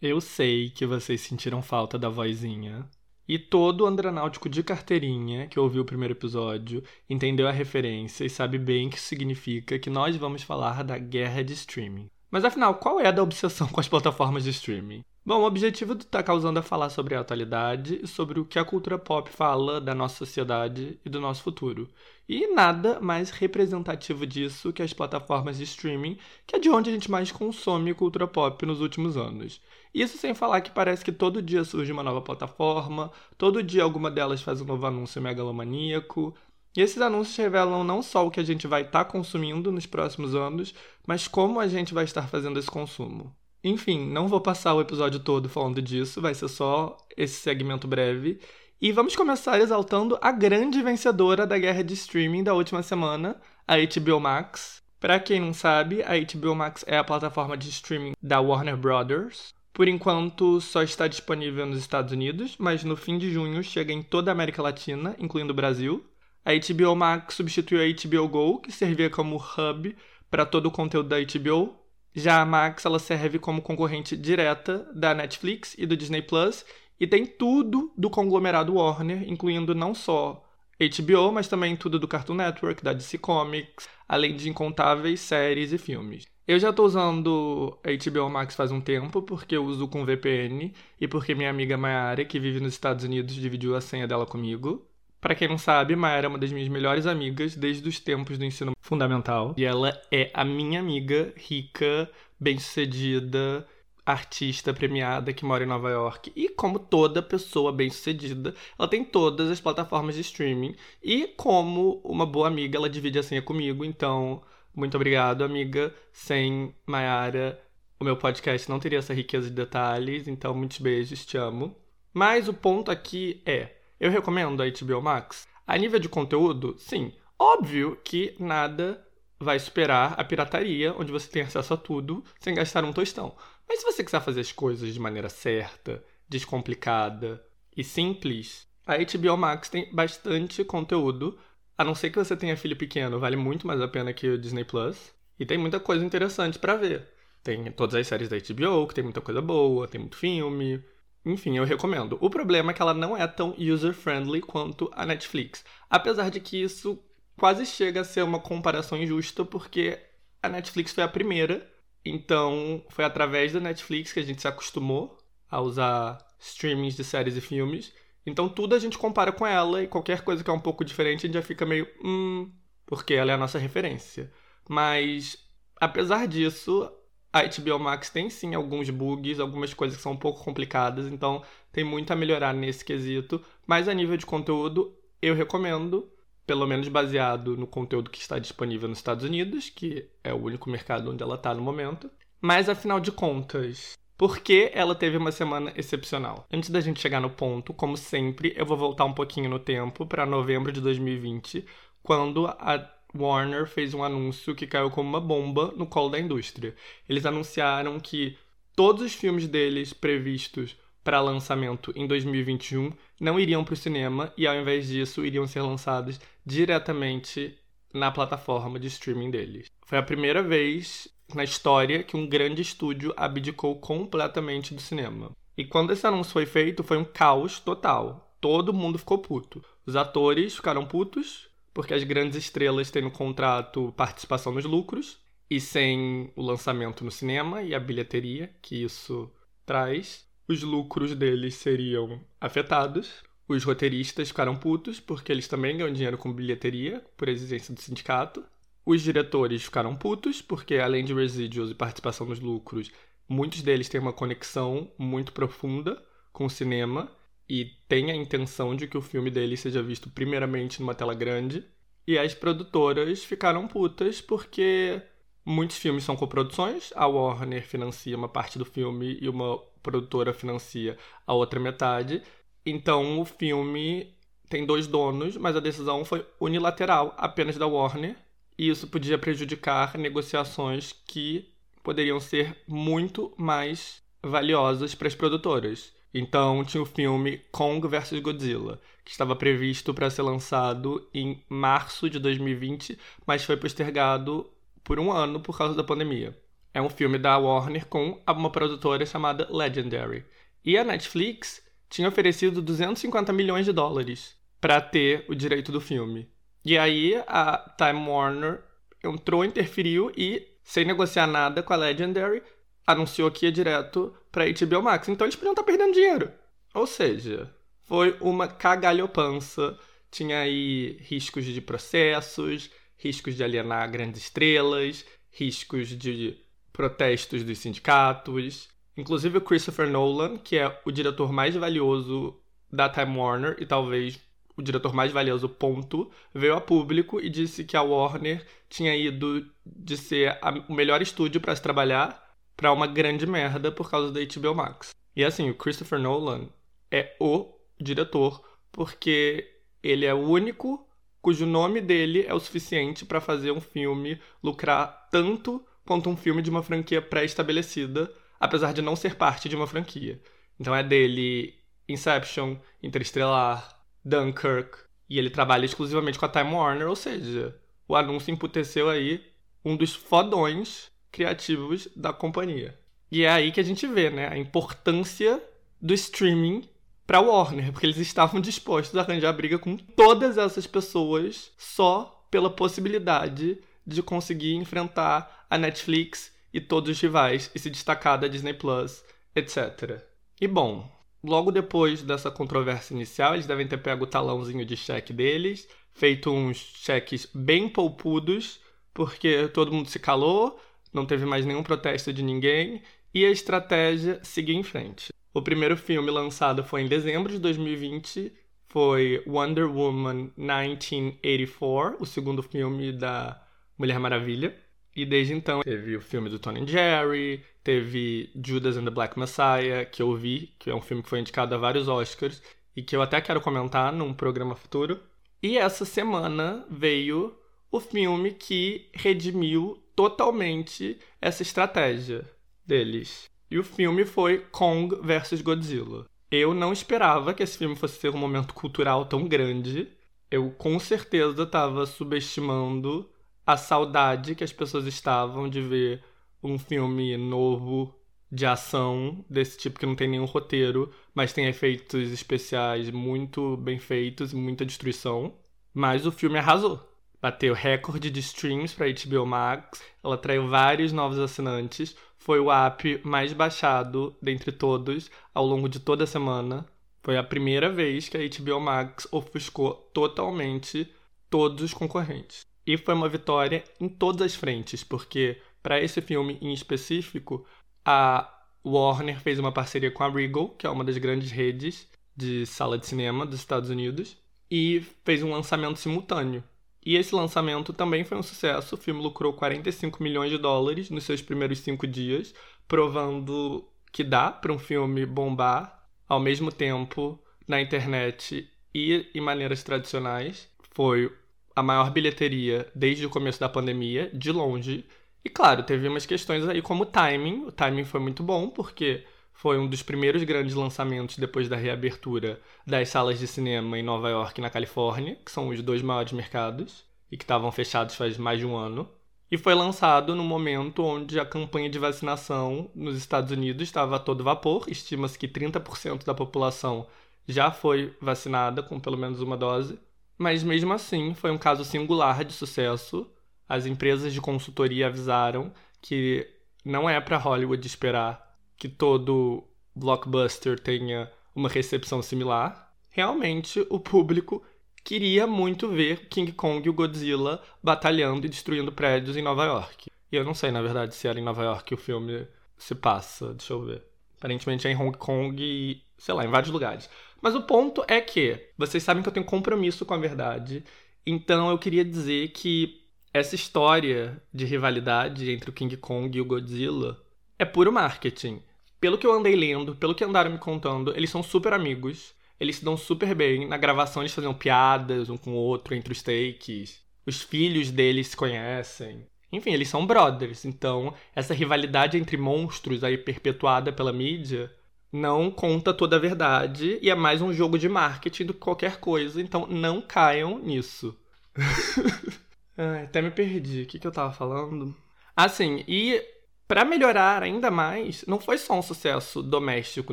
Eu 0.00 0.20
sei 0.20 0.70
que 0.70 0.86
vocês 0.86 1.20
sentiram 1.20 1.60
falta 1.60 1.98
da 1.98 2.08
vozinha. 2.08 2.88
E 3.26 3.40
todo 3.40 3.86
andranáutico 3.86 4.48
de 4.48 4.62
carteirinha 4.62 5.48
que 5.48 5.58
ouviu 5.58 5.82
o 5.82 5.86
primeiro 5.86 6.14
episódio 6.14 6.84
entendeu 7.10 7.48
a 7.48 7.52
referência 7.52 8.24
e 8.24 8.30
sabe 8.30 8.56
bem 8.56 8.88
que 8.88 8.98
isso 8.98 9.08
significa 9.08 9.80
que 9.80 9.90
nós 9.90 10.14
vamos 10.14 10.44
falar 10.44 10.84
da 10.84 10.96
guerra 10.96 11.42
de 11.42 11.54
streaming. 11.54 12.06
Mas 12.30 12.44
afinal, 12.44 12.76
qual 12.76 13.00
é 13.00 13.08
a 13.08 13.10
da 13.10 13.22
obsessão 13.22 13.66
com 13.66 13.80
as 13.80 13.88
plataformas 13.88 14.44
de 14.44 14.50
streaming? 14.50 15.02
Bom, 15.26 15.40
o 15.40 15.46
objetivo 15.46 15.94
do 15.94 16.04
Tá 16.04 16.22
Causando 16.22 16.58
é 16.58 16.62
falar 16.62 16.90
sobre 16.90 17.14
a 17.14 17.20
atualidade 17.20 17.98
e 18.02 18.06
sobre 18.06 18.38
o 18.38 18.44
que 18.44 18.58
a 18.58 18.64
cultura 18.64 18.98
pop 18.98 19.30
fala 19.30 19.80
da 19.80 19.94
nossa 19.94 20.16
sociedade 20.16 21.00
e 21.02 21.08
do 21.08 21.18
nosso 21.18 21.42
futuro. 21.42 21.88
E 22.28 22.46
nada 22.48 23.00
mais 23.00 23.30
representativo 23.30 24.26
disso 24.26 24.70
que 24.70 24.82
as 24.82 24.92
plataformas 24.92 25.56
de 25.56 25.64
streaming, 25.64 26.18
que 26.46 26.56
é 26.56 26.58
de 26.58 26.68
onde 26.68 26.90
a 26.90 26.92
gente 26.92 27.10
mais 27.10 27.32
consome 27.32 27.94
cultura 27.94 28.26
pop 28.26 28.66
nos 28.66 28.82
últimos 28.82 29.16
anos. 29.16 29.62
Isso 29.94 30.18
sem 30.18 30.34
falar 30.34 30.60
que 30.60 30.70
parece 30.70 31.02
que 31.02 31.12
todo 31.12 31.40
dia 31.40 31.64
surge 31.64 31.90
uma 31.90 32.02
nova 32.02 32.20
plataforma, 32.20 33.10
todo 33.38 33.62
dia 33.62 33.82
alguma 33.82 34.10
delas 34.10 34.42
faz 34.42 34.60
um 34.60 34.66
novo 34.66 34.86
anúncio 34.86 35.22
megalomaníaco. 35.22 36.34
E 36.76 36.82
esses 36.82 37.00
anúncios 37.00 37.36
revelam 37.38 37.82
não 37.82 38.02
só 38.02 38.26
o 38.26 38.30
que 38.30 38.40
a 38.40 38.44
gente 38.44 38.66
vai 38.66 38.82
estar 38.82 39.04
tá 39.06 39.10
consumindo 39.10 39.72
nos 39.72 39.86
próximos 39.86 40.34
anos, 40.34 40.74
mas 41.06 41.26
como 41.26 41.60
a 41.60 41.66
gente 41.66 41.94
vai 41.94 42.04
estar 42.04 42.28
fazendo 42.28 42.58
esse 42.58 42.70
consumo. 42.70 43.34
Enfim, 43.64 44.06
não 44.10 44.28
vou 44.28 44.42
passar 44.42 44.74
o 44.74 44.80
episódio 44.82 45.18
todo 45.18 45.48
falando 45.48 45.80
disso, 45.80 46.20
vai 46.20 46.34
ser 46.34 46.48
só 46.48 46.98
esse 47.16 47.40
segmento 47.40 47.88
breve. 47.88 48.38
E 48.78 48.92
vamos 48.92 49.16
começar 49.16 49.58
exaltando 49.58 50.18
a 50.20 50.30
grande 50.30 50.82
vencedora 50.82 51.46
da 51.46 51.56
guerra 51.56 51.82
de 51.82 51.94
streaming 51.94 52.44
da 52.44 52.52
última 52.52 52.82
semana, 52.82 53.40
a 53.66 53.76
HBO 53.78 54.20
Max. 54.20 54.82
Para 55.00 55.18
quem 55.18 55.40
não 55.40 55.54
sabe, 55.54 56.02
a 56.02 56.10
HBO 56.10 56.54
Max 56.54 56.84
é 56.86 56.98
a 56.98 57.04
plataforma 57.04 57.56
de 57.56 57.70
streaming 57.70 58.12
da 58.22 58.38
Warner 58.38 58.76
Brothers. 58.76 59.54
Por 59.72 59.88
enquanto, 59.88 60.60
só 60.60 60.82
está 60.82 61.08
disponível 61.08 61.64
nos 61.64 61.78
Estados 61.78 62.12
Unidos, 62.12 62.56
mas 62.58 62.84
no 62.84 62.96
fim 62.96 63.16
de 63.16 63.32
junho 63.32 63.62
chega 63.62 63.94
em 63.94 64.02
toda 64.02 64.30
a 64.30 64.32
América 64.32 64.60
Latina, 64.60 65.16
incluindo 65.18 65.54
o 65.54 65.56
Brasil. 65.56 66.04
A 66.44 66.52
HBO 66.52 66.94
Max 66.94 67.34
substituiu 67.34 67.80
a 67.80 67.86
HBO 67.86 68.28
Go, 68.28 68.60
que 68.60 68.70
servia 68.70 69.08
como 69.08 69.36
hub 69.36 69.96
para 70.30 70.44
todo 70.44 70.66
o 70.66 70.70
conteúdo 70.70 71.08
da 71.08 71.16
HBO, 71.18 71.83
já 72.14 72.40
a 72.40 72.46
Max 72.46 72.84
ela 72.84 72.98
serve 72.98 73.38
como 73.38 73.62
concorrente 73.62 74.16
direta 74.16 74.88
da 74.94 75.14
Netflix 75.14 75.74
e 75.76 75.86
do 75.86 75.96
Disney 75.96 76.22
Plus 76.22 76.64
e 76.98 77.06
tem 77.06 77.26
tudo 77.26 77.92
do 77.96 78.08
conglomerado 78.08 78.74
Warner, 78.74 79.28
incluindo 79.28 79.74
não 79.74 79.94
só 79.94 80.44
HBO, 80.80 81.32
mas 81.32 81.48
também 81.48 81.76
tudo 81.76 81.98
do 81.98 82.08
Cartoon 82.08 82.34
Network, 82.34 82.82
da 82.82 82.92
DC 82.92 83.18
Comics, 83.18 83.88
além 84.08 84.36
de 84.36 84.48
incontáveis 84.48 85.20
séries 85.20 85.72
e 85.72 85.78
filmes. 85.78 86.24
Eu 86.46 86.58
já 86.58 86.70
estou 86.70 86.84
usando 86.84 87.78
HBO 87.84 88.28
Max 88.28 88.54
faz 88.54 88.70
um 88.70 88.80
tempo, 88.80 89.22
porque 89.22 89.56
eu 89.56 89.64
uso 89.64 89.88
com 89.88 90.04
VPN 90.04 90.74
e 91.00 91.08
porque 91.08 91.34
minha 91.34 91.48
amiga 91.48 91.76
Mayara, 91.76 92.24
que 92.24 92.38
vive 92.38 92.60
nos 92.60 92.74
Estados 92.74 93.04
Unidos, 93.04 93.34
dividiu 93.34 93.74
a 93.74 93.80
senha 93.80 94.06
dela 94.06 94.26
comigo. 94.26 94.86
Para 95.24 95.34
quem 95.34 95.48
não 95.48 95.56
sabe, 95.56 95.96
Mayara 95.96 96.26
é 96.26 96.28
uma 96.28 96.36
das 96.36 96.52
minhas 96.52 96.68
melhores 96.68 97.06
amigas 97.06 97.56
desde 97.56 97.88
os 97.88 97.98
tempos 97.98 98.36
do 98.36 98.44
ensino 98.44 98.72
fundamental. 98.82 99.54
E 99.56 99.64
ela 99.64 99.98
é 100.12 100.30
a 100.34 100.44
minha 100.44 100.78
amiga 100.78 101.32
rica, 101.34 102.10
bem-sucedida, 102.38 103.66
artista 104.04 104.74
premiada 104.74 105.32
que 105.32 105.46
mora 105.46 105.64
em 105.64 105.66
Nova 105.66 105.88
York. 105.88 106.30
E 106.36 106.50
como 106.50 106.78
toda 106.78 107.22
pessoa 107.22 107.72
bem-sucedida, 107.72 108.54
ela 108.78 108.86
tem 108.86 109.02
todas 109.02 109.50
as 109.50 109.58
plataformas 109.62 110.14
de 110.14 110.20
streaming. 110.20 110.76
E 111.02 111.28
como 111.38 112.02
uma 112.04 112.26
boa 112.26 112.46
amiga, 112.46 112.76
ela 112.76 112.90
divide 112.90 113.18
a 113.18 113.22
senha 113.22 113.40
comigo. 113.40 113.82
Então, 113.82 114.42
muito 114.76 114.94
obrigado, 114.94 115.42
amiga. 115.42 115.94
Sem 116.12 116.74
Mayara, 116.84 117.58
o 117.98 118.04
meu 118.04 118.18
podcast 118.18 118.68
não 118.68 118.78
teria 118.78 118.98
essa 118.98 119.14
riqueza 119.14 119.48
de 119.48 119.56
detalhes. 119.56 120.28
Então, 120.28 120.52
muitos 120.52 120.80
beijos, 120.80 121.24
te 121.24 121.38
amo. 121.38 121.74
Mas 122.12 122.46
o 122.46 122.52
ponto 122.52 122.90
aqui 122.90 123.40
é 123.46 123.83
eu 124.04 124.10
recomendo 124.10 124.62
a 124.62 124.66
HBO 124.66 125.00
Max? 125.00 125.48
A 125.66 125.78
nível 125.78 125.98
de 125.98 126.10
conteúdo, 126.10 126.76
sim. 126.78 127.10
Óbvio 127.38 127.98
que 128.04 128.36
nada 128.38 129.02
vai 129.40 129.58
superar 129.58 130.12
a 130.20 130.22
pirataria, 130.22 130.94
onde 130.98 131.10
você 131.10 131.26
tem 131.26 131.40
acesso 131.40 131.72
a 131.72 131.76
tudo 131.78 132.22
sem 132.38 132.54
gastar 132.54 132.84
um 132.84 132.92
tostão. 132.92 133.34
Mas 133.66 133.78
se 133.80 133.86
você 133.86 134.04
quiser 134.04 134.20
fazer 134.20 134.42
as 134.42 134.52
coisas 134.52 134.92
de 134.92 135.00
maneira 135.00 135.30
certa, 135.30 136.04
descomplicada 136.28 137.42
e 137.74 137.82
simples, 137.82 138.68
a 138.86 138.96
HBO 138.98 139.38
Max 139.38 139.70
tem 139.70 139.90
bastante 139.90 140.62
conteúdo. 140.64 141.38
A 141.78 141.82
não 141.82 141.94
ser 141.94 142.10
que 142.10 142.18
você 142.18 142.36
tenha 142.36 142.58
filho 142.58 142.76
pequeno, 142.76 143.18
vale 143.18 143.36
muito 143.36 143.66
mais 143.66 143.80
a 143.80 143.88
pena 143.88 144.12
que 144.12 144.28
o 144.28 144.38
Disney 144.38 144.64
Plus. 144.64 145.14
E 145.40 145.46
tem 145.46 145.56
muita 145.56 145.80
coisa 145.80 146.04
interessante 146.04 146.58
para 146.58 146.76
ver. 146.76 147.08
Tem 147.42 147.72
todas 147.72 147.94
as 147.94 148.06
séries 148.06 148.28
da 148.28 148.36
HBO, 148.36 148.86
que 148.86 148.94
tem 148.94 149.02
muita 149.02 149.22
coisa 149.22 149.40
boa, 149.40 149.88
tem 149.88 149.98
muito 149.98 150.18
filme, 150.18 150.84
enfim, 151.24 151.56
eu 151.56 151.64
recomendo. 151.64 152.18
O 152.20 152.28
problema 152.28 152.70
é 152.70 152.74
que 152.74 152.82
ela 152.82 152.92
não 152.92 153.16
é 153.16 153.26
tão 153.26 153.54
user-friendly 153.58 154.42
quanto 154.42 154.90
a 154.94 155.06
Netflix. 155.06 155.64
Apesar 155.88 156.30
de 156.30 156.38
que 156.38 156.62
isso 156.62 157.02
quase 157.36 157.64
chega 157.64 158.02
a 158.02 158.04
ser 158.04 158.22
uma 158.22 158.38
comparação 158.38 158.98
injusta, 158.98 159.44
porque 159.44 159.98
a 160.42 160.48
Netflix 160.48 160.92
foi 160.92 161.02
a 161.02 161.08
primeira. 161.08 161.70
Então, 162.04 162.84
foi 162.90 163.04
através 163.04 163.52
da 163.52 163.60
Netflix 163.60 164.12
que 164.12 164.20
a 164.20 164.22
gente 164.22 164.42
se 164.42 164.48
acostumou 164.48 165.16
a 165.50 165.60
usar 165.60 166.18
streamings 166.38 166.94
de 166.94 167.04
séries 167.04 167.36
e 167.36 167.40
filmes. 167.40 167.92
Então, 168.26 168.48
tudo 168.48 168.74
a 168.74 168.78
gente 168.78 168.98
compara 168.98 169.32
com 169.32 169.46
ela 169.46 169.82
e 169.82 169.88
qualquer 169.88 170.22
coisa 170.22 170.44
que 170.44 170.50
é 170.50 170.52
um 170.52 170.60
pouco 170.60 170.84
diferente 170.84 171.20
a 171.20 171.26
gente 171.26 171.34
já 171.34 171.42
fica 171.42 171.64
meio. 171.64 171.88
Hum. 172.04 172.52
Porque 172.86 173.14
ela 173.14 173.30
é 173.30 173.34
a 173.34 173.38
nossa 173.38 173.58
referência. 173.58 174.30
Mas, 174.68 175.38
apesar 175.80 176.28
disso, 176.28 176.90
a 177.34 177.42
HBO 177.42 177.80
Max 177.80 178.10
tem 178.10 178.30
sim 178.30 178.54
alguns 178.54 178.88
bugs, 178.90 179.40
algumas 179.40 179.74
coisas 179.74 179.96
que 179.96 180.02
são 180.04 180.12
um 180.12 180.16
pouco 180.16 180.44
complicadas, 180.44 181.08
então 181.08 181.42
tem 181.72 181.82
muito 181.82 182.12
a 182.12 182.16
melhorar 182.16 182.54
nesse 182.54 182.84
quesito. 182.84 183.42
Mas 183.66 183.88
a 183.88 183.92
nível 183.92 184.16
de 184.16 184.24
conteúdo, 184.24 184.96
eu 185.20 185.34
recomendo, 185.34 186.08
pelo 186.46 186.64
menos 186.64 186.86
baseado 186.86 187.56
no 187.56 187.66
conteúdo 187.66 188.08
que 188.08 188.20
está 188.20 188.38
disponível 188.38 188.88
nos 188.88 188.98
Estados 188.98 189.24
Unidos, 189.24 189.68
que 189.68 190.08
é 190.22 190.32
o 190.32 190.44
único 190.44 190.70
mercado 190.70 191.10
onde 191.10 191.24
ela 191.24 191.34
está 191.34 191.52
no 191.52 191.60
momento. 191.60 192.08
Mas 192.40 192.68
afinal 192.68 193.00
de 193.00 193.10
contas, 193.10 193.98
por 194.16 194.38
que 194.38 194.70
ela 194.72 194.94
teve 194.94 195.16
uma 195.16 195.32
semana 195.32 195.72
excepcional? 195.74 196.46
Antes 196.52 196.70
da 196.70 196.80
gente 196.80 197.00
chegar 197.00 197.20
no 197.20 197.30
ponto, 197.30 197.74
como 197.74 197.96
sempre, 197.96 198.54
eu 198.56 198.64
vou 198.64 198.76
voltar 198.76 199.06
um 199.06 199.12
pouquinho 199.12 199.50
no 199.50 199.58
tempo 199.58 200.06
para 200.06 200.24
novembro 200.24 200.70
de 200.70 200.80
2020, 200.80 201.66
quando 202.00 202.46
a 202.46 202.94
Warner 203.16 203.66
fez 203.66 203.94
um 203.94 204.02
anúncio 204.02 204.54
que 204.54 204.66
caiu 204.66 204.90
como 204.90 205.08
uma 205.08 205.20
bomba 205.20 205.72
no 205.76 205.86
colo 205.86 206.10
da 206.10 206.18
indústria. 206.18 206.74
Eles 207.08 207.24
anunciaram 207.24 207.98
que 208.00 208.36
todos 208.74 209.02
os 209.02 209.14
filmes 209.14 209.46
deles 209.46 209.92
previstos 209.92 210.76
para 211.02 211.20
lançamento 211.20 211.92
em 211.94 212.06
2021 212.06 212.90
não 213.20 213.38
iriam 213.38 213.62
para 213.62 213.74
o 213.74 213.76
cinema 213.76 214.32
e, 214.36 214.46
ao 214.46 214.56
invés 214.56 214.88
disso, 214.88 215.24
iriam 215.24 215.46
ser 215.46 215.60
lançados 215.60 216.18
diretamente 216.44 217.56
na 217.92 218.10
plataforma 218.10 218.80
de 218.80 218.88
streaming 218.88 219.30
deles. 219.30 219.70
Foi 219.86 219.98
a 219.98 220.02
primeira 220.02 220.42
vez 220.42 221.06
na 221.34 221.44
história 221.44 222.02
que 222.02 222.16
um 222.16 222.26
grande 222.26 222.62
estúdio 222.62 223.14
abdicou 223.16 223.76
completamente 223.76 224.74
do 224.74 224.80
cinema. 224.80 225.30
E 225.56 225.64
quando 225.64 225.92
esse 225.92 226.06
anúncio 226.06 226.32
foi 226.32 226.46
feito, 226.46 226.82
foi 226.82 226.96
um 226.96 227.04
caos 227.04 227.60
total. 227.60 228.36
Todo 228.40 228.74
mundo 228.74 228.98
ficou 228.98 229.18
puto. 229.18 229.64
Os 229.86 229.94
atores 229.94 230.56
ficaram 230.56 230.84
putos, 230.84 231.48
porque 231.74 231.92
as 231.92 232.04
grandes 232.04 232.38
estrelas 232.38 232.90
têm 232.90 233.02
no 233.02 233.10
contrato 233.10 233.92
participação 233.96 234.52
nos 234.52 234.64
lucros, 234.64 235.18
e 235.50 235.60
sem 235.60 236.32
o 236.34 236.42
lançamento 236.42 237.04
no 237.04 237.10
cinema 237.10 237.62
e 237.62 237.74
a 237.74 237.80
bilheteria 237.80 238.50
que 238.62 238.82
isso 238.82 239.30
traz, 239.66 240.26
os 240.48 240.62
lucros 240.62 241.14
deles 241.14 241.54
seriam 241.54 242.20
afetados. 242.40 243.22
Os 243.46 243.62
roteiristas 243.62 244.28
ficaram 244.28 244.56
putos, 244.56 245.00
porque 245.00 245.30
eles 245.30 245.48
também 245.48 245.76
ganham 245.76 245.92
dinheiro 245.92 246.16
com 246.16 246.32
bilheteria, 246.32 247.04
por 247.16 247.28
exigência 247.28 247.74
do 247.74 247.80
sindicato. 247.80 248.42
Os 248.86 249.02
diretores 249.02 249.64
ficaram 249.64 249.94
putos, 249.96 250.40
porque 250.40 250.76
além 250.76 251.04
de 251.04 251.12
residuals 251.12 251.70
e 251.70 251.74
participação 251.74 252.26
nos 252.26 252.40
lucros, 252.40 252.90
muitos 253.28 253.62
deles 253.62 253.88
têm 253.88 254.00
uma 254.00 254.12
conexão 254.12 254.90
muito 254.96 255.32
profunda 255.32 256.02
com 256.32 256.46
o 256.46 256.50
cinema 256.50 257.10
e 257.48 257.66
tem 257.88 258.10
a 258.10 258.14
intenção 258.14 258.74
de 258.74 258.86
que 258.86 258.96
o 258.96 259.02
filme 259.02 259.30
dele 259.30 259.56
seja 259.56 259.82
visto 259.82 260.08
primeiramente 260.08 260.80
numa 260.80 260.94
tela 260.94 261.14
grande. 261.14 261.64
E 262.06 262.18
as 262.18 262.34
produtoras 262.34 263.24
ficaram 263.24 263.66
putas 263.66 264.20
porque 264.20 265.00
muitos 265.44 265.76
filmes 265.76 266.04
são 266.04 266.16
coproduções, 266.16 266.92
a 266.94 267.06
Warner 267.06 267.66
financia 267.66 268.16
uma 268.16 268.28
parte 268.28 268.58
do 268.58 268.64
filme 268.64 269.18
e 269.20 269.28
uma 269.28 269.58
produtora 269.82 270.32
financia 270.32 270.96
a 271.26 271.34
outra 271.34 271.60
metade. 271.60 272.22
Então 272.64 273.20
o 273.20 273.24
filme 273.24 274.14
tem 274.48 274.64
dois 274.64 274.86
donos, 274.86 275.36
mas 275.36 275.56
a 275.56 275.60
decisão 275.60 276.04
foi 276.04 276.26
unilateral, 276.40 277.14
apenas 277.16 277.56
da 277.56 277.66
Warner, 277.66 278.16
e 278.56 278.68
isso 278.68 278.86
podia 278.86 279.18
prejudicar 279.18 279.98
negociações 279.98 280.92
que 281.06 281.52
poderiam 281.82 282.20
ser 282.20 282.56
muito 282.66 283.32
mais 283.36 284.02
valiosas 284.22 284.94
para 284.94 285.08
as 285.08 285.14
produtoras. 285.14 285.92
Então 286.14 286.64
tinha 286.64 286.80
o 286.80 286.86
filme 286.86 287.38
Kong 287.50 287.86
vs 287.88 288.20
Godzilla, 288.20 288.80
que 289.04 289.10
estava 289.10 289.34
previsto 289.34 289.92
para 289.92 290.08
ser 290.08 290.22
lançado 290.22 291.08
em 291.12 291.42
março 291.48 292.08
de 292.08 292.20
2020, 292.20 292.96
mas 293.26 293.44
foi 293.44 293.56
postergado 293.56 294.48
por 294.84 295.00
um 295.00 295.10
ano 295.10 295.40
por 295.40 295.58
causa 295.58 295.74
da 295.74 295.82
pandemia. 295.82 296.38
É 296.72 296.80
um 296.80 296.88
filme 296.88 297.18
da 297.18 297.36
Warner 297.36 297.86
com 297.86 298.22
uma 298.28 298.50
produtora 298.50 299.04
chamada 299.04 299.48
Legendary. 299.50 300.24
E 300.64 300.78
a 300.78 300.84
Netflix 300.84 301.60
tinha 301.90 302.08
oferecido 302.08 302.62
250 302.62 303.32
milhões 303.32 303.64
de 303.64 303.72
dólares 303.72 304.36
para 304.60 304.80
ter 304.80 305.24
o 305.28 305.34
direito 305.34 305.72
do 305.72 305.80
filme. 305.80 306.28
E 306.64 306.78
aí 306.78 307.20
a 307.26 307.74
Time 307.76 308.08
Warner 308.08 308.62
entrou, 309.02 309.44
interferiu 309.44 310.12
e, 310.16 310.46
sem 310.62 310.84
negociar 310.84 311.26
nada 311.26 311.62
com 311.62 311.72
a 311.72 311.76
Legendary, 311.76 312.42
anunciou 312.86 313.30
que 313.30 313.46
ia 313.46 313.52
direto 313.52 314.14
pra 314.30 314.44
HBO 314.46 314.82
Max. 314.82 315.08
Então 315.08 315.26
eles 315.26 315.36
podiam 315.36 315.52
estar 315.52 315.62
perdendo 315.62 315.94
dinheiro. 315.94 316.30
Ou 316.74 316.86
seja, 316.86 317.54
foi 317.82 318.16
uma 318.20 318.48
cagalhopança. 318.48 319.78
Tinha 320.10 320.40
aí 320.40 320.98
riscos 321.00 321.44
de 321.44 321.60
processos, 321.60 322.70
riscos 322.96 323.34
de 323.34 323.44
alienar 323.44 323.90
grandes 323.90 324.22
estrelas, 324.22 325.04
riscos 325.30 325.88
de 325.88 326.38
protestos 326.72 327.42
dos 327.42 327.58
sindicatos. 327.58 328.68
Inclusive 328.96 329.38
o 329.38 329.40
Christopher 329.40 329.88
Nolan, 329.88 330.38
que 330.38 330.56
é 330.56 330.80
o 330.84 330.92
diretor 330.92 331.32
mais 331.32 331.54
valioso 331.54 332.40
da 332.72 332.88
Time 332.88 333.16
Warner 333.16 333.56
e 333.58 333.66
talvez 333.66 334.20
o 334.56 334.62
diretor 334.62 334.94
mais 334.94 335.10
valioso, 335.10 335.48
ponto, 335.48 336.10
veio 336.32 336.54
a 336.54 336.60
público 336.60 337.20
e 337.20 337.28
disse 337.28 337.64
que 337.64 337.76
a 337.76 337.82
Warner 337.82 338.46
tinha 338.68 338.94
ido 338.96 339.44
de 339.66 339.96
ser 339.96 340.38
a, 340.40 340.50
o 340.68 340.74
melhor 340.74 341.02
estúdio 341.02 341.40
para 341.40 341.54
se 341.56 341.62
trabalhar 341.62 342.23
para 342.56 342.72
uma 342.72 342.86
grande 342.86 343.26
merda 343.26 343.70
por 343.70 343.90
causa 343.90 344.12
da 344.12 344.20
HBO 344.20 344.54
Max. 344.54 344.90
E 345.16 345.24
assim, 345.24 345.50
o 345.50 345.54
Christopher 345.54 345.98
Nolan 345.98 346.48
é 346.90 347.16
o 347.20 347.52
diretor 347.80 348.42
porque 348.70 349.48
ele 349.82 350.06
é 350.06 350.14
o 350.14 350.28
único 350.28 350.88
cujo 351.20 351.46
nome 351.46 351.80
dele 351.80 352.24
é 352.26 352.34
o 352.34 352.40
suficiente 352.40 353.06
para 353.06 353.20
fazer 353.20 353.50
um 353.50 353.60
filme 353.60 354.20
lucrar 354.42 355.08
tanto 355.10 355.64
quanto 355.86 356.10
um 356.10 356.16
filme 356.16 356.42
de 356.42 356.50
uma 356.50 356.62
franquia 356.62 357.00
pré-estabelecida, 357.00 358.12
apesar 358.38 358.72
de 358.72 358.82
não 358.82 358.96
ser 358.96 359.14
parte 359.16 359.48
de 359.48 359.56
uma 359.56 359.66
franquia. 359.66 360.20
Então 360.58 360.74
é 360.74 360.82
dele 360.82 361.54
Inception, 361.88 362.56
Interestelar, 362.82 363.80
Dunkirk, 364.04 364.78
e 365.08 365.18
ele 365.18 365.30
trabalha 365.30 365.64
exclusivamente 365.64 366.18
com 366.18 366.26
a 366.26 366.28
Time 366.28 366.52
Warner, 366.52 366.88
ou 366.88 366.96
seja, 366.96 367.58
o 367.86 367.94
anúncio 367.96 368.32
emputeceu 368.32 368.88
aí 368.88 369.24
um 369.64 369.76
dos 369.76 369.94
fodões 369.94 370.90
criativos 371.14 371.86
da 371.94 372.12
companhia. 372.12 372.76
E 373.10 373.22
é 373.22 373.30
aí 373.30 373.52
que 373.52 373.60
a 373.60 373.64
gente 373.64 373.86
vê, 373.86 374.10
né, 374.10 374.26
a 374.28 374.36
importância 374.36 375.40
do 375.80 375.94
streaming 375.94 376.68
para 377.06 377.20
Warner, 377.20 377.70
porque 377.70 377.86
eles 377.86 377.98
estavam 377.98 378.40
dispostos 378.40 378.98
a 378.98 379.02
arranjar 379.02 379.32
briga 379.32 379.56
com 379.56 379.76
todas 379.76 380.36
essas 380.36 380.66
pessoas 380.66 381.52
só 381.56 382.26
pela 382.30 382.50
possibilidade 382.50 383.58
de 383.86 384.02
conseguir 384.02 384.54
enfrentar 384.56 385.46
a 385.48 385.56
Netflix 385.56 386.32
e 386.52 386.60
todos 386.60 386.90
os 386.90 387.00
rivais 387.00 387.48
e 387.54 387.58
se 387.60 387.70
destacar 387.70 388.18
da 388.18 388.26
Disney 388.26 388.54
Plus, 388.54 389.04
etc. 389.36 390.02
E 390.40 390.48
bom, 390.48 390.90
logo 391.22 391.52
depois 391.52 392.02
dessa 392.02 392.30
controvérsia 392.30 392.94
inicial, 392.94 393.34
eles 393.34 393.46
devem 393.46 393.68
ter 393.68 393.78
pego 393.78 394.02
o 394.02 394.08
talãozinho 394.08 394.64
de 394.64 394.76
cheque 394.76 395.12
deles, 395.12 395.68
feito 395.92 396.30
uns 396.30 396.56
cheques 396.56 397.28
bem 397.32 397.68
poupudos, 397.68 398.58
porque 398.92 399.46
todo 399.48 399.72
mundo 399.72 399.88
se 399.88 400.00
calou, 400.00 400.58
não 400.94 401.04
teve 401.04 401.26
mais 401.26 401.44
nenhum 401.44 401.62
protesto 401.62 402.12
de 402.12 402.22
ninguém 402.22 402.80
e 403.12 403.24
a 403.24 403.30
estratégia 403.30 404.20
seguiu 404.22 404.54
em 404.54 404.62
frente. 404.62 405.12
O 405.32 405.42
primeiro 405.42 405.76
filme 405.76 406.10
lançado 406.10 406.62
foi 406.62 406.82
em 406.82 406.88
dezembro 406.88 407.32
de 407.32 407.40
2020, 407.40 408.32
foi 408.68 409.22
Wonder 409.26 409.70
Woman 409.70 410.30
1984, 410.36 411.96
o 412.00 412.06
segundo 412.06 412.42
filme 412.42 412.92
da 412.92 413.42
Mulher 413.76 413.98
Maravilha. 413.98 414.56
E 414.96 415.04
desde 415.04 415.34
então 415.34 415.60
teve 415.62 415.96
o 415.96 416.00
filme 416.00 416.30
do 416.30 416.38
Tony 416.38 416.64
Jerry, 416.64 417.42
teve 417.64 418.30
Judas 418.34 418.76
and 418.76 418.84
the 418.84 418.90
Black 418.90 419.18
Messiah, 419.18 419.84
que 419.84 420.00
eu 420.00 420.14
vi, 420.14 420.54
que 420.56 420.70
é 420.70 420.74
um 420.74 420.80
filme 420.80 421.02
que 421.02 421.08
foi 421.08 421.18
indicado 421.18 421.52
a 421.52 421.58
vários 421.58 421.88
Oscars 421.88 422.40
e 422.76 422.82
que 422.82 422.94
eu 422.94 423.02
até 423.02 423.20
quero 423.20 423.40
comentar 423.40 423.92
num 423.92 424.14
programa 424.14 424.54
futuro. 424.54 425.00
E 425.42 425.58
essa 425.58 425.84
semana 425.84 426.64
veio 426.70 427.36
o 427.74 427.80
filme 427.80 428.30
que 428.30 428.88
redimiu 428.94 429.82
totalmente 429.96 430.96
essa 431.20 431.42
estratégia 431.42 432.24
deles. 432.64 433.28
E 433.50 433.58
o 433.58 433.64
filme 433.64 434.04
foi 434.04 434.46
Kong 434.52 434.94
vs 435.02 435.42
Godzilla. 435.42 436.06
Eu 436.30 436.54
não 436.54 436.72
esperava 436.72 437.34
que 437.34 437.42
esse 437.42 437.58
filme 437.58 437.74
fosse 437.74 437.98
ter 437.98 438.10
um 438.10 438.16
momento 438.16 438.54
cultural 438.54 439.06
tão 439.06 439.26
grande. 439.26 439.88
Eu 440.30 440.52
com 440.52 440.78
certeza 440.78 441.42
estava 441.42 441.84
subestimando 441.84 443.10
a 443.44 443.56
saudade 443.56 444.36
que 444.36 444.44
as 444.44 444.52
pessoas 444.52 444.86
estavam 444.86 445.48
de 445.48 445.60
ver 445.60 446.00
um 446.44 446.56
filme 446.56 447.16
novo 447.16 447.92
de 448.30 448.46
ação 448.46 449.24
desse 449.28 449.58
tipo 449.58 449.80
que 449.80 449.86
não 449.86 449.96
tem 449.96 450.06
nenhum 450.06 450.26
roteiro, 450.26 450.92
mas 451.12 451.32
tem 451.32 451.46
efeitos 451.46 452.12
especiais 452.12 452.88
muito 452.88 453.56
bem 453.56 453.80
feitos 453.80 454.32
e 454.32 454.36
muita 454.36 454.64
destruição. 454.64 455.34
Mas 455.74 456.06
o 456.06 456.12
filme 456.12 456.38
arrasou. 456.38 456.93
Bateu 457.24 457.54
recorde 457.54 458.10
de 458.10 458.20
streams 458.20 458.74
para 458.74 458.92
HBO 458.92 459.24
Max, 459.24 459.82
ela 460.04 460.14
atraiu 460.14 460.46
vários 460.46 460.92
novos 460.92 461.18
assinantes, 461.18 461.96
foi 462.18 462.38
o 462.38 462.52
app 462.52 463.00
mais 463.02 463.32
baixado 463.32 464.14
dentre 464.20 464.52
todos 464.52 465.10
ao 465.32 465.46
longo 465.46 465.66
de 465.66 465.80
toda 465.80 466.04
a 466.04 466.06
semana. 466.06 466.66
Foi 467.02 467.16
a 467.16 467.24
primeira 467.24 467.70
vez 467.70 468.10
que 468.10 468.18
a 468.18 468.20
HBO 468.20 468.60
Max 468.60 469.08
ofuscou 469.10 469.72
totalmente 469.94 470.86
todos 471.30 471.64
os 471.64 471.72
concorrentes. 471.72 472.46
E 472.66 472.76
foi 472.76 472.92
uma 472.92 473.08
vitória 473.08 473.64
em 473.80 473.88
todas 473.88 474.20
as 474.20 474.34
frentes, 474.34 474.84
porque 474.84 475.40
para 475.62 475.80
esse 475.80 476.02
filme 476.02 476.36
em 476.42 476.52
específico, 476.52 477.46
a 477.86 478.30
Warner 478.62 479.18
fez 479.18 479.38
uma 479.38 479.50
parceria 479.50 479.90
com 479.90 480.04
a 480.04 480.10
Regal, 480.10 480.50
que 480.50 480.66
é 480.66 480.70
uma 480.70 480.84
das 480.84 480.98
grandes 480.98 481.30
redes 481.30 481.88
de 482.14 482.44
sala 482.44 482.76
de 482.76 482.86
cinema 482.86 483.24
dos 483.24 483.40
Estados 483.40 483.70
Unidos, 483.70 484.14
e 484.50 484.84
fez 485.06 485.22
um 485.22 485.32
lançamento 485.32 485.78
simultâneo. 485.78 486.44
E 486.84 486.96
esse 486.96 487.14
lançamento 487.14 487.72
também 487.72 488.04
foi 488.04 488.18
um 488.18 488.22
sucesso. 488.22 488.74
O 488.74 488.78
filme 488.78 489.02
lucrou 489.02 489.32
45 489.32 490.02
milhões 490.02 490.30
de 490.30 490.38
dólares 490.38 490.90
nos 490.90 491.04
seus 491.04 491.22
primeiros 491.22 491.60
cinco 491.60 491.86
dias, 491.86 492.34
provando 492.68 493.66
que 493.90 494.04
dá 494.04 494.30
para 494.30 494.52
um 494.52 494.58
filme 494.58 495.06
bombar 495.06 495.88
ao 496.08 496.20
mesmo 496.20 496.52
tempo 496.52 497.18
na 497.48 497.60
internet 497.60 498.50
e 498.74 499.06
em 499.14 499.20
maneiras 499.20 499.62
tradicionais. 499.62 500.48
Foi 500.72 501.10
a 501.56 501.62
maior 501.62 501.90
bilheteria 501.90 502.70
desde 502.74 503.06
o 503.06 503.10
começo 503.10 503.40
da 503.40 503.48
pandemia, 503.48 504.10
de 504.12 504.32
longe. 504.32 504.84
E 505.24 505.30
claro, 505.30 505.62
teve 505.62 505.88
umas 505.88 506.04
questões 506.04 506.46
aí 506.46 506.60
como 506.60 506.82
o 506.82 506.86
timing. 506.86 507.44
O 507.44 507.52
timing 507.52 507.84
foi 507.84 508.00
muito 508.00 508.22
bom, 508.22 508.50
porque 508.50 509.04
foi 509.34 509.58
um 509.58 509.66
dos 509.66 509.82
primeiros 509.82 510.22
grandes 510.22 510.54
lançamentos 510.54 511.18
depois 511.18 511.48
da 511.48 511.56
reabertura 511.56 512.40
das 512.66 512.88
salas 512.88 513.18
de 513.18 513.26
cinema 513.26 513.78
em 513.78 513.82
Nova 513.82 514.08
York 514.08 514.40
e 514.40 514.42
na 514.42 514.48
Califórnia, 514.48 515.18
que 515.24 515.30
são 515.30 515.48
os 515.48 515.60
dois 515.60 515.82
maiores 515.82 516.12
mercados 516.12 516.84
e 517.10 517.16
que 517.16 517.24
estavam 517.24 517.52
fechados 517.52 517.96
faz 517.96 518.16
mais 518.16 518.38
de 518.38 518.46
um 518.46 518.56
ano. 518.56 518.88
E 519.30 519.36
foi 519.36 519.54
lançado 519.54 520.14
no 520.14 520.22
momento 520.22 520.84
onde 520.84 521.18
a 521.18 521.26
campanha 521.26 521.68
de 521.68 521.78
vacinação 521.78 522.70
nos 522.74 522.96
Estados 522.96 523.32
Unidos 523.32 523.64
estava 523.64 523.96
a 523.96 523.98
todo 523.98 524.22
vapor. 524.22 524.66
Estima-se 524.68 525.18
que 525.18 525.26
30% 525.26 526.04
da 526.04 526.14
população 526.14 526.86
já 527.26 527.50
foi 527.50 527.94
vacinada 528.00 528.62
com 528.62 528.78
pelo 528.78 528.96
menos 528.96 529.20
uma 529.20 529.36
dose. 529.36 529.78
Mas 530.16 530.42
mesmo 530.44 530.72
assim, 530.72 531.14
foi 531.14 531.32
um 531.32 531.38
caso 531.38 531.64
singular 531.64 532.24
de 532.24 532.32
sucesso. 532.32 533.10
As 533.48 533.66
empresas 533.66 534.12
de 534.12 534.20
consultoria 534.20 534.86
avisaram 534.86 535.52
que 535.82 536.26
não 536.64 536.88
é 536.88 537.00
para 537.00 537.18
Hollywood 537.18 537.66
esperar 537.66 538.33
que 538.56 538.68
todo 538.68 539.44
blockbuster 539.74 540.58
tenha 540.58 541.10
uma 541.34 541.48
recepção 541.48 542.00
similar. 542.02 542.72
Realmente, 542.90 543.66
o 543.68 543.80
público 543.80 544.42
queria 544.82 545.26
muito 545.26 545.68
ver 545.68 546.08
King 546.08 546.32
Kong 546.32 546.66
e 546.66 546.70
o 546.70 546.74
Godzilla 546.74 547.42
batalhando 547.62 548.26
e 548.26 548.28
destruindo 548.28 548.70
prédios 548.70 549.16
em 549.16 549.22
Nova 549.22 549.44
York. 549.44 549.90
E 550.12 550.16
eu 550.16 550.24
não 550.24 550.34
sei, 550.34 550.50
na 550.50 550.62
verdade, 550.62 550.94
se 550.94 551.08
era 551.08 551.18
em 551.18 551.24
Nova 551.24 551.42
York 551.42 551.64
que 551.64 551.74
o 551.74 551.78
filme 551.78 552.26
se 552.56 552.74
passa. 552.74 553.34
Deixa 553.34 553.52
eu 553.52 553.62
ver. 553.62 553.82
Aparentemente 554.18 554.66
é 554.68 554.70
em 554.70 554.76
Hong 554.76 554.96
Kong 554.96 555.42
e, 555.42 555.82
sei 555.98 556.14
lá, 556.14 556.24
em 556.24 556.30
vários 556.30 556.50
lugares. 556.50 556.88
Mas 557.20 557.34
o 557.34 557.42
ponto 557.42 557.84
é 557.88 558.00
que 558.00 558.50
vocês 558.56 558.82
sabem 558.82 559.02
que 559.02 559.08
eu 559.08 559.12
tenho 559.12 559.26
compromisso 559.26 559.84
com 559.84 559.94
a 559.94 559.98
verdade, 559.98 560.64
então 561.06 561.50
eu 561.50 561.58
queria 561.58 561.84
dizer 561.84 562.28
que 562.28 562.82
essa 563.12 563.34
história 563.34 564.22
de 564.32 564.44
rivalidade 564.44 565.30
entre 565.30 565.50
o 565.50 565.52
King 565.52 565.76
Kong 565.76 566.16
e 566.16 566.20
o 566.20 566.24
Godzilla 566.24 567.03
é 567.38 567.44
puro 567.44 567.72
marketing. 567.72 568.42
Pelo 568.80 568.98
que 568.98 569.06
eu 569.06 569.12
andei 569.12 569.34
lendo, 569.34 569.74
pelo 569.74 569.94
que 569.94 570.04
andaram 570.04 570.30
me 570.30 570.38
contando, 570.38 570.94
eles 570.96 571.10
são 571.10 571.22
super 571.22 571.52
amigos, 571.52 572.14
eles 572.38 572.56
se 572.56 572.64
dão 572.64 572.76
super 572.76 573.14
bem. 573.14 573.46
Na 573.48 573.56
gravação 573.56 574.02
eles 574.02 574.14
faziam 574.14 574.34
piadas 574.34 575.08
um 575.08 575.16
com 575.16 575.32
o 575.32 575.36
outro 575.36 575.74
entre 575.74 575.92
os 575.92 576.02
takes. 576.02 576.82
Os 577.06 577.22
filhos 577.22 577.70
deles 577.70 578.08
se 578.08 578.16
conhecem. 578.16 579.06
Enfim, 579.32 579.52
eles 579.52 579.68
são 579.68 579.86
brothers. 579.86 580.44
Então, 580.44 580.94
essa 581.14 581.34
rivalidade 581.34 581.98
entre 581.98 582.16
monstros 582.16 582.84
aí 582.84 582.96
perpetuada 582.96 583.72
pela 583.72 583.92
mídia 583.92 584.50
não 584.92 585.28
conta 585.28 585.74
toda 585.74 585.96
a 585.96 585.98
verdade 585.98 586.78
e 586.80 586.88
é 586.88 586.94
mais 586.94 587.20
um 587.20 587.32
jogo 587.32 587.58
de 587.58 587.68
marketing 587.68 588.26
do 588.26 588.34
que 588.34 588.38
qualquer 588.38 588.78
coisa, 588.78 589.20
então 589.20 589.44
não 589.44 589.82
caiam 589.82 590.38
nisso. 590.38 590.96
Ai, 592.56 592.84
até 592.84 593.02
me 593.02 593.10
perdi. 593.10 593.62
O 593.62 593.66
que, 593.66 593.80
que 593.80 593.86
eu 593.86 593.90
tava 593.90 594.12
falando? 594.12 594.72
Assim, 595.16 595.64
e 595.66 596.00
para 596.46 596.64
melhorar 596.64 597.22
ainda 597.22 597.50
mais, 597.50 598.04
não 598.06 598.20
foi 598.20 598.36
só 598.36 598.58
um 598.58 598.62
sucesso 598.62 599.22
doméstico 599.22 599.92